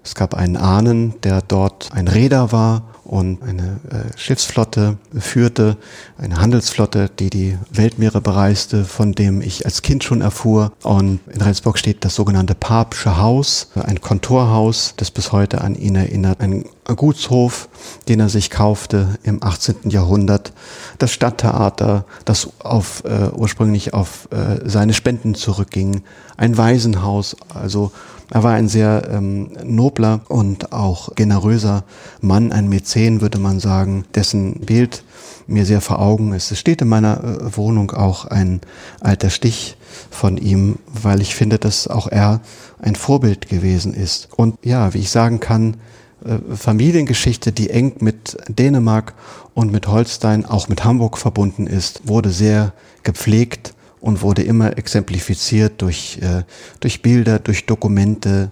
Es 0.05 0.13
gab 0.13 0.35
einen 0.35 0.55
Ahnen, 0.55 1.19
der 1.21 1.41
dort 1.41 1.89
ein 1.91 2.07
Räder 2.07 2.51
war 2.51 2.83
und 3.05 3.41
eine 3.43 3.79
äh, 3.89 4.17
Schiffsflotte 4.17 4.97
führte, 5.17 5.77
eine 6.17 6.37
Handelsflotte, 6.37 7.09
die 7.19 7.29
die 7.29 7.57
Weltmeere 7.71 8.19
bereiste, 8.19 8.83
von 8.83 9.13
dem 9.13 9.41
ich 9.41 9.65
als 9.65 9.81
Kind 9.81 10.03
schon 10.03 10.21
erfuhr. 10.21 10.71
Und 10.83 11.19
in 11.31 11.41
Rendsburg 11.41 11.77
steht 11.77 12.03
das 12.03 12.15
sogenannte 12.15 12.55
Papsche 12.55 13.17
Haus, 13.17 13.69
ein 13.75 14.01
Kontorhaus, 14.01 14.93
das 14.97 15.11
bis 15.11 15.31
heute 15.31 15.61
an 15.61 15.75
ihn 15.75 15.95
erinnert, 15.95 16.41
ein 16.41 16.65
Gutshof, 16.95 17.69
den 18.07 18.19
er 18.19 18.29
sich 18.29 18.49
kaufte 18.49 19.17
im 19.23 19.41
18. 19.43 19.89
Jahrhundert, 19.89 20.53
das 20.97 21.11
Stadttheater, 21.11 22.05
das 22.25 22.49
auf, 22.59 23.03
äh, 23.05 23.29
ursprünglich 23.35 23.93
auf 23.93 24.27
äh, 24.31 24.67
seine 24.67 24.93
Spenden 24.93 25.35
zurückging, 25.35 26.03
ein 26.37 26.57
Waisenhaus, 26.57 27.37
also 27.53 27.91
er 28.31 28.43
war 28.43 28.53
ein 28.53 28.67
sehr 28.67 29.07
ähm, 29.11 29.51
nobler 29.63 30.21
und 30.29 30.73
auch 30.73 31.13
generöser 31.15 31.83
Mann, 32.21 32.51
ein 32.51 32.67
Mäzen, 32.67 32.94
würde 32.95 33.39
man 33.39 33.59
sagen, 33.59 34.05
dessen 34.15 34.61
Bild 34.61 35.03
mir 35.47 35.65
sehr 35.65 35.81
vor 35.81 35.99
Augen 35.99 36.33
ist. 36.33 36.51
Es 36.51 36.59
steht 36.59 36.81
in 36.81 36.87
meiner 36.87 37.23
äh, 37.23 37.57
Wohnung 37.57 37.91
auch 37.91 38.25
ein 38.25 38.61
alter 39.01 39.29
Stich 39.29 39.77
von 40.09 40.37
ihm, 40.37 40.79
weil 40.87 41.21
ich 41.21 41.35
finde, 41.35 41.59
dass 41.59 41.87
auch 41.87 42.07
er 42.07 42.41
ein 42.79 42.95
Vorbild 42.95 43.49
gewesen 43.49 43.93
ist. 43.93 44.29
Und 44.35 44.57
ja, 44.63 44.93
wie 44.93 44.99
ich 44.99 45.09
sagen 45.09 45.39
kann, 45.39 45.77
äh, 46.23 46.55
Familiengeschichte, 46.55 47.51
die 47.51 47.69
eng 47.69 47.97
mit 47.99 48.37
Dänemark 48.47 49.13
und 49.53 49.71
mit 49.71 49.87
Holstein, 49.87 50.45
auch 50.45 50.69
mit 50.69 50.83
Hamburg 50.83 51.17
verbunden 51.17 51.67
ist, 51.67 52.07
wurde 52.07 52.31
sehr 52.31 52.73
gepflegt 53.03 53.73
und 53.99 54.21
wurde 54.21 54.41
immer 54.43 54.77
exemplifiziert 54.77 55.81
durch, 55.81 56.19
äh, 56.21 56.43
durch 56.79 57.01
Bilder, 57.01 57.39
durch 57.39 57.65
Dokumente, 57.65 58.51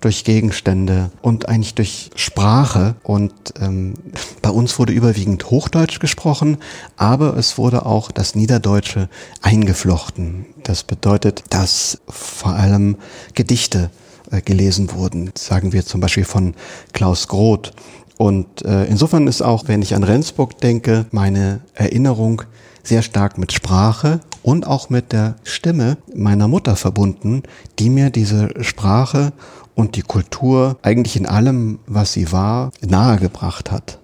durch 0.00 0.24
Gegenstände 0.24 1.10
und 1.22 1.48
eigentlich 1.48 1.74
durch 1.74 2.10
Sprache. 2.14 2.96
Und 3.02 3.32
ähm, 3.60 3.94
bei 4.42 4.50
uns 4.50 4.78
wurde 4.78 4.92
überwiegend 4.92 5.50
Hochdeutsch 5.50 6.00
gesprochen, 6.00 6.58
aber 6.96 7.36
es 7.36 7.58
wurde 7.58 7.86
auch 7.86 8.10
das 8.10 8.34
Niederdeutsche 8.34 9.08
eingeflochten. 9.42 10.46
Das 10.62 10.84
bedeutet, 10.84 11.44
dass 11.50 12.00
vor 12.08 12.52
allem 12.52 12.96
Gedichte 13.34 13.90
äh, 14.30 14.40
gelesen 14.40 14.92
wurden, 14.92 15.30
sagen 15.36 15.72
wir 15.72 15.84
zum 15.84 16.00
Beispiel 16.00 16.24
von 16.24 16.54
Klaus 16.92 17.28
Groth. 17.28 17.72
Und 18.16 18.64
äh, 18.64 18.84
insofern 18.84 19.26
ist 19.26 19.42
auch, 19.42 19.64
wenn 19.66 19.82
ich 19.82 19.94
an 19.94 20.04
Rendsburg 20.04 20.60
denke, 20.60 21.06
meine 21.10 21.60
Erinnerung 21.74 22.42
sehr 22.82 23.02
stark 23.02 23.38
mit 23.38 23.52
Sprache 23.52 24.20
und 24.44 24.66
auch 24.66 24.90
mit 24.90 25.12
der 25.12 25.36
Stimme 25.42 25.96
meiner 26.14 26.46
Mutter 26.46 26.76
verbunden, 26.76 27.42
die 27.78 27.88
mir 27.88 28.10
diese 28.10 28.50
Sprache 28.62 29.32
und 29.74 29.96
die 29.96 30.02
Kultur 30.02 30.76
eigentlich 30.82 31.16
in 31.16 31.26
allem, 31.26 31.80
was 31.86 32.12
sie 32.12 32.30
war, 32.30 32.70
nahegebracht 32.86 33.72
hat. 33.72 33.98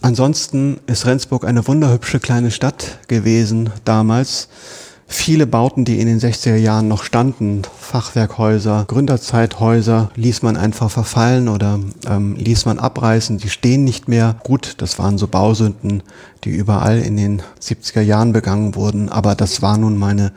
Ansonsten 0.00 0.80
ist 0.86 1.06
Rendsburg 1.06 1.44
eine 1.44 1.68
wunderhübsche 1.68 2.20
kleine 2.20 2.50
Stadt 2.50 2.98
gewesen 3.06 3.70
damals 3.84 4.48
viele 5.14 5.46
Bauten, 5.46 5.84
die 5.84 6.00
in 6.00 6.06
den 6.06 6.20
60er 6.20 6.56
Jahren 6.56 6.88
noch 6.88 7.04
standen, 7.04 7.62
Fachwerkhäuser, 7.78 8.84
Gründerzeithäuser, 8.88 10.10
ließ 10.16 10.42
man 10.42 10.56
einfach 10.56 10.90
verfallen 10.90 11.48
oder 11.48 11.80
ähm, 12.06 12.36
ließ 12.36 12.64
man 12.66 12.78
abreißen. 12.78 13.38
Die 13.38 13.48
stehen 13.48 13.84
nicht 13.84 14.08
mehr. 14.08 14.36
Gut, 14.42 14.74
das 14.78 14.98
waren 14.98 15.18
so 15.18 15.28
Bausünden, 15.28 16.02
die 16.44 16.50
überall 16.50 16.98
in 17.00 17.16
den 17.16 17.42
70er 17.60 18.00
Jahren 18.00 18.32
begangen 18.32 18.74
wurden. 18.74 19.08
Aber 19.08 19.34
das 19.34 19.62
war 19.62 19.78
nun 19.78 19.98
meine 19.98 20.32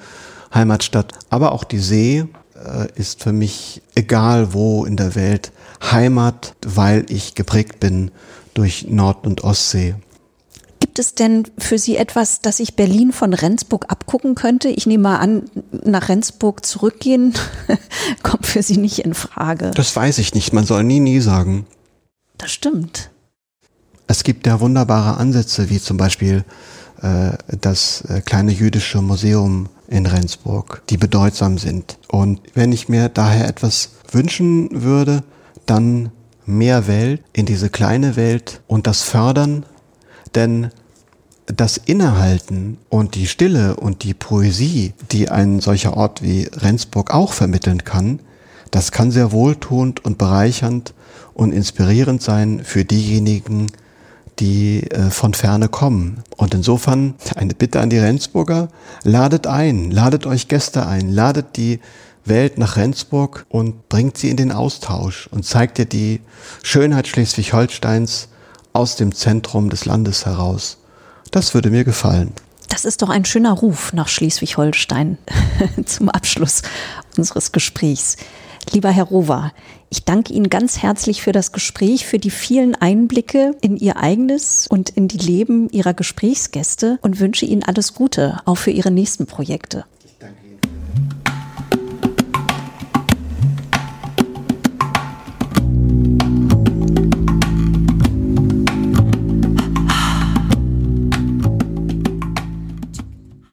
Heimatstadt. 0.54 1.14
Aber 1.30 1.52
auch 1.52 1.64
die 1.64 1.80
See 1.80 2.26
äh, 2.56 2.88
ist 2.96 3.24
für 3.24 3.34
mich, 3.34 3.82
egal 3.96 4.54
wo 4.54 4.86
in 4.86 4.98
der 4.98 5.16
Welt, 5.16 5.52
Heimat, 5.92 6.56
weil 6.66 7.06
ich 7.10 7.36
geprägt 7.36 7.80
bin 7.80 8.12
durch 8.54 8.88
Nord- 8.90 9.26
und 9.26 9.44
Ostsee. 9.44 9.96
Gibt 10.96 11.08
es 11.08 11.14
denn 11.14 11.44
für 11.58 11.78
Sie 11.78 11.98
etwas, 11.98 12.40
das 12.40 12.56
sich 12.56 12.78
Berlin 12.78 13.12
von 13.12 13.34
Rendsburg 13.34 13.92
abgucken 13.92 14.34
könnte? 14.34 14.70
Ich 14.70 14.86
nehme 14.86 15.04
mal 15.04 15.18
an, 15.18 15.44
nach 15.84 16.08
Rendsburg 16.08 16.66
zurückgehen 16.66 17.34
kommt 18.24 18.46
für 18.46 18.64
Sie 18.64 18.78
nicht 18.78 19.00
in 19.00 19.14
Frage. 19.14 19.72
Das 19.72 19.94
weiß 19.94 20.20
ich 20.20 20.34
nicht. 20.34 20.54
Man 20.54 20.64
soll 20.64 20.86
nie, 20.86 21.02
nie 21.02 21.20
sagen. 21.20 21.66
Das 22.38 22.54
stimmt. 22.54 23.10
Es 24.08 24.24
gibt 24.24 24.48
ja 24.48 24.62
wunderbare 24.62 25.18
Ansätze, 25.18 25.70
wie 25.70 25.82
zum 25.82 25.98
Beispiel 25.98 26.46
äh, 27.02 27.32
das 27.60 28.06
äh, 28.08 28.22
kleine 28.22 28.54
jüdische 28.54 29.02
Museum 29.02 29.68
in 29.90 30.06
Rendsburg, 30.06 30.82
die 30.90 30.96
bedeutsam 30.96 31.58
sind. 31.58 31.98
Und 32.08 32.40
wenn 32.54 32.72
ich 32.72 32.88
mir 32.88 33.10
daher 33.10 33.50
etwas 33.50 33.90
wünschen 34.14 34.70
würde, 34.72 35.26
dann 35.66 36.14
mehr 36.46 36.88
Welt 36.88 37.22
in 37.34 37.46
diese 37.46 37.70
kleine 37.70 38.16
Welt 38.16 38.62
und 38.68 38.88
das 38.88 39.02
Fördern 39.02 39.66
denn 40.36 40.72
das 41.48 41.78
Innehalten 41.78 42.78
und 42.90 43.16
die 43.16 43.28
Stille 43.28 43.76
und 43.76 44.04
die 44.04 44.14
Poesie, 44.14 44.94
die 45.12 45.30
ein 45.30 45.60
solcher 45.60 45.96
Ort 45.96 46.22
wie 46.22 46.50
Rendsburg 46.56 47.14
auch 47.14 47.34
vermitteln 47.34 47.84
kann, 47.84 48.20
das 48.72 48.92
kann 48.92 49.12
sehr 49.12 49.32
wohltuend 49.32 50.04
und 50.04 50.18
bereichernd 50.18 50.94
und 51.34 51.52
inspirierend 51.52 52.22
sein 52.22 52.62
für 52.64 52.84
diejenigen, 52.84 53.68
die 54.40 54.84
äh, 54.92 55.12
von 55.12 55.34
ferne 55.34 55.70
kommen. 55.70 56.24
Und 56.36 56.54
insofern 56.54 57.16
eine 57.36 57.54
Bitte 57.54 57.80
an 57.80 57.90
die 57.90 58.00
Rendsburger, 58.00 58.70
ladet 59.04 59.48
ein, 59.48 59.92
ladet 59.92 60.26
euch 60.26 60.48
Gäste 60.48 60.86
ein, 60.88 61.10
ladet 61.10 61.58
die 61.58 61.80
Welt 62.26 62.58
nach 62.58 62.76
Rendsburg 62.76 63.46
und 63.50 63.88
bringt 63.88 64.18
sie 64.18 64.30
in 64.30 64.38
den 64.38 64.52
Austausch 64.52 65.28
und 65.32 65.46
zeigt 65.46 65.80
ihr 65.80 65.86
die 65.86 66.22
Schönheit 66.64 67.08
Schleswig-Holsteins 67.08 68.30
aus 68.74 68.96
dem 68.96 69.14
Zentrum 69.14 69.70
des 69.70 69.86
Landes 69.86 70.26
heraus. 70.26 70.78
Das 71.36 71.54
würde 71.54 71.70
mir 71.70 71.84
gefallen. 71.84 72.32
Das 72.70 72.86
ist 72.86 73.02
doch 73.02 73.10
ein 73.10 73.26
schöner 73.26 73.52
Ruf 73.52 73.92
nach 73.92 74.08
Schleswig-Holstein 74.08 75.18
zum 75.86 76.08
Abschluss 76.08 76.62
unseres 77.18 77.52
Gesprächs. 77.52 78.16
Lieber 78.72 78.90
Herr 78.90 79.04
Rover, 79.04 79.52
ich 79.90 80.06
danke 80.06 80.32
Ihnen 80.32 80.50
ganz 80.50 80.82
herzlich 80.82 81.22
für 81.22 81.34
das 81.34 81.52
Gespräch, 81.52 82.06
für 82.06 82.20
die 82.20 82.32
vielen 82.32 82.74
Einblicke 82.74 83.52
in 83.60 83.76
Ihr 83.76 83.98
eigenes 83.98 84.66
und 84.66 84.92
in 84.92 85.10
die 85.10 85.18
Leben 85.18 85.70
Ihrer 85.72 85.94
Gesprächsgäste 85.94 87.00
und 87.02 87.20
wünsche 87.20 87.46
Ihnen 87.46 87.64
alles 87.64 87.96
Gute, 87.96 88.40
auch 88.46 88.56
für 88.56 88.72
Ihre 88.72 88.92
nächsten 88.92 89.26
Projekte. 89.26 89.84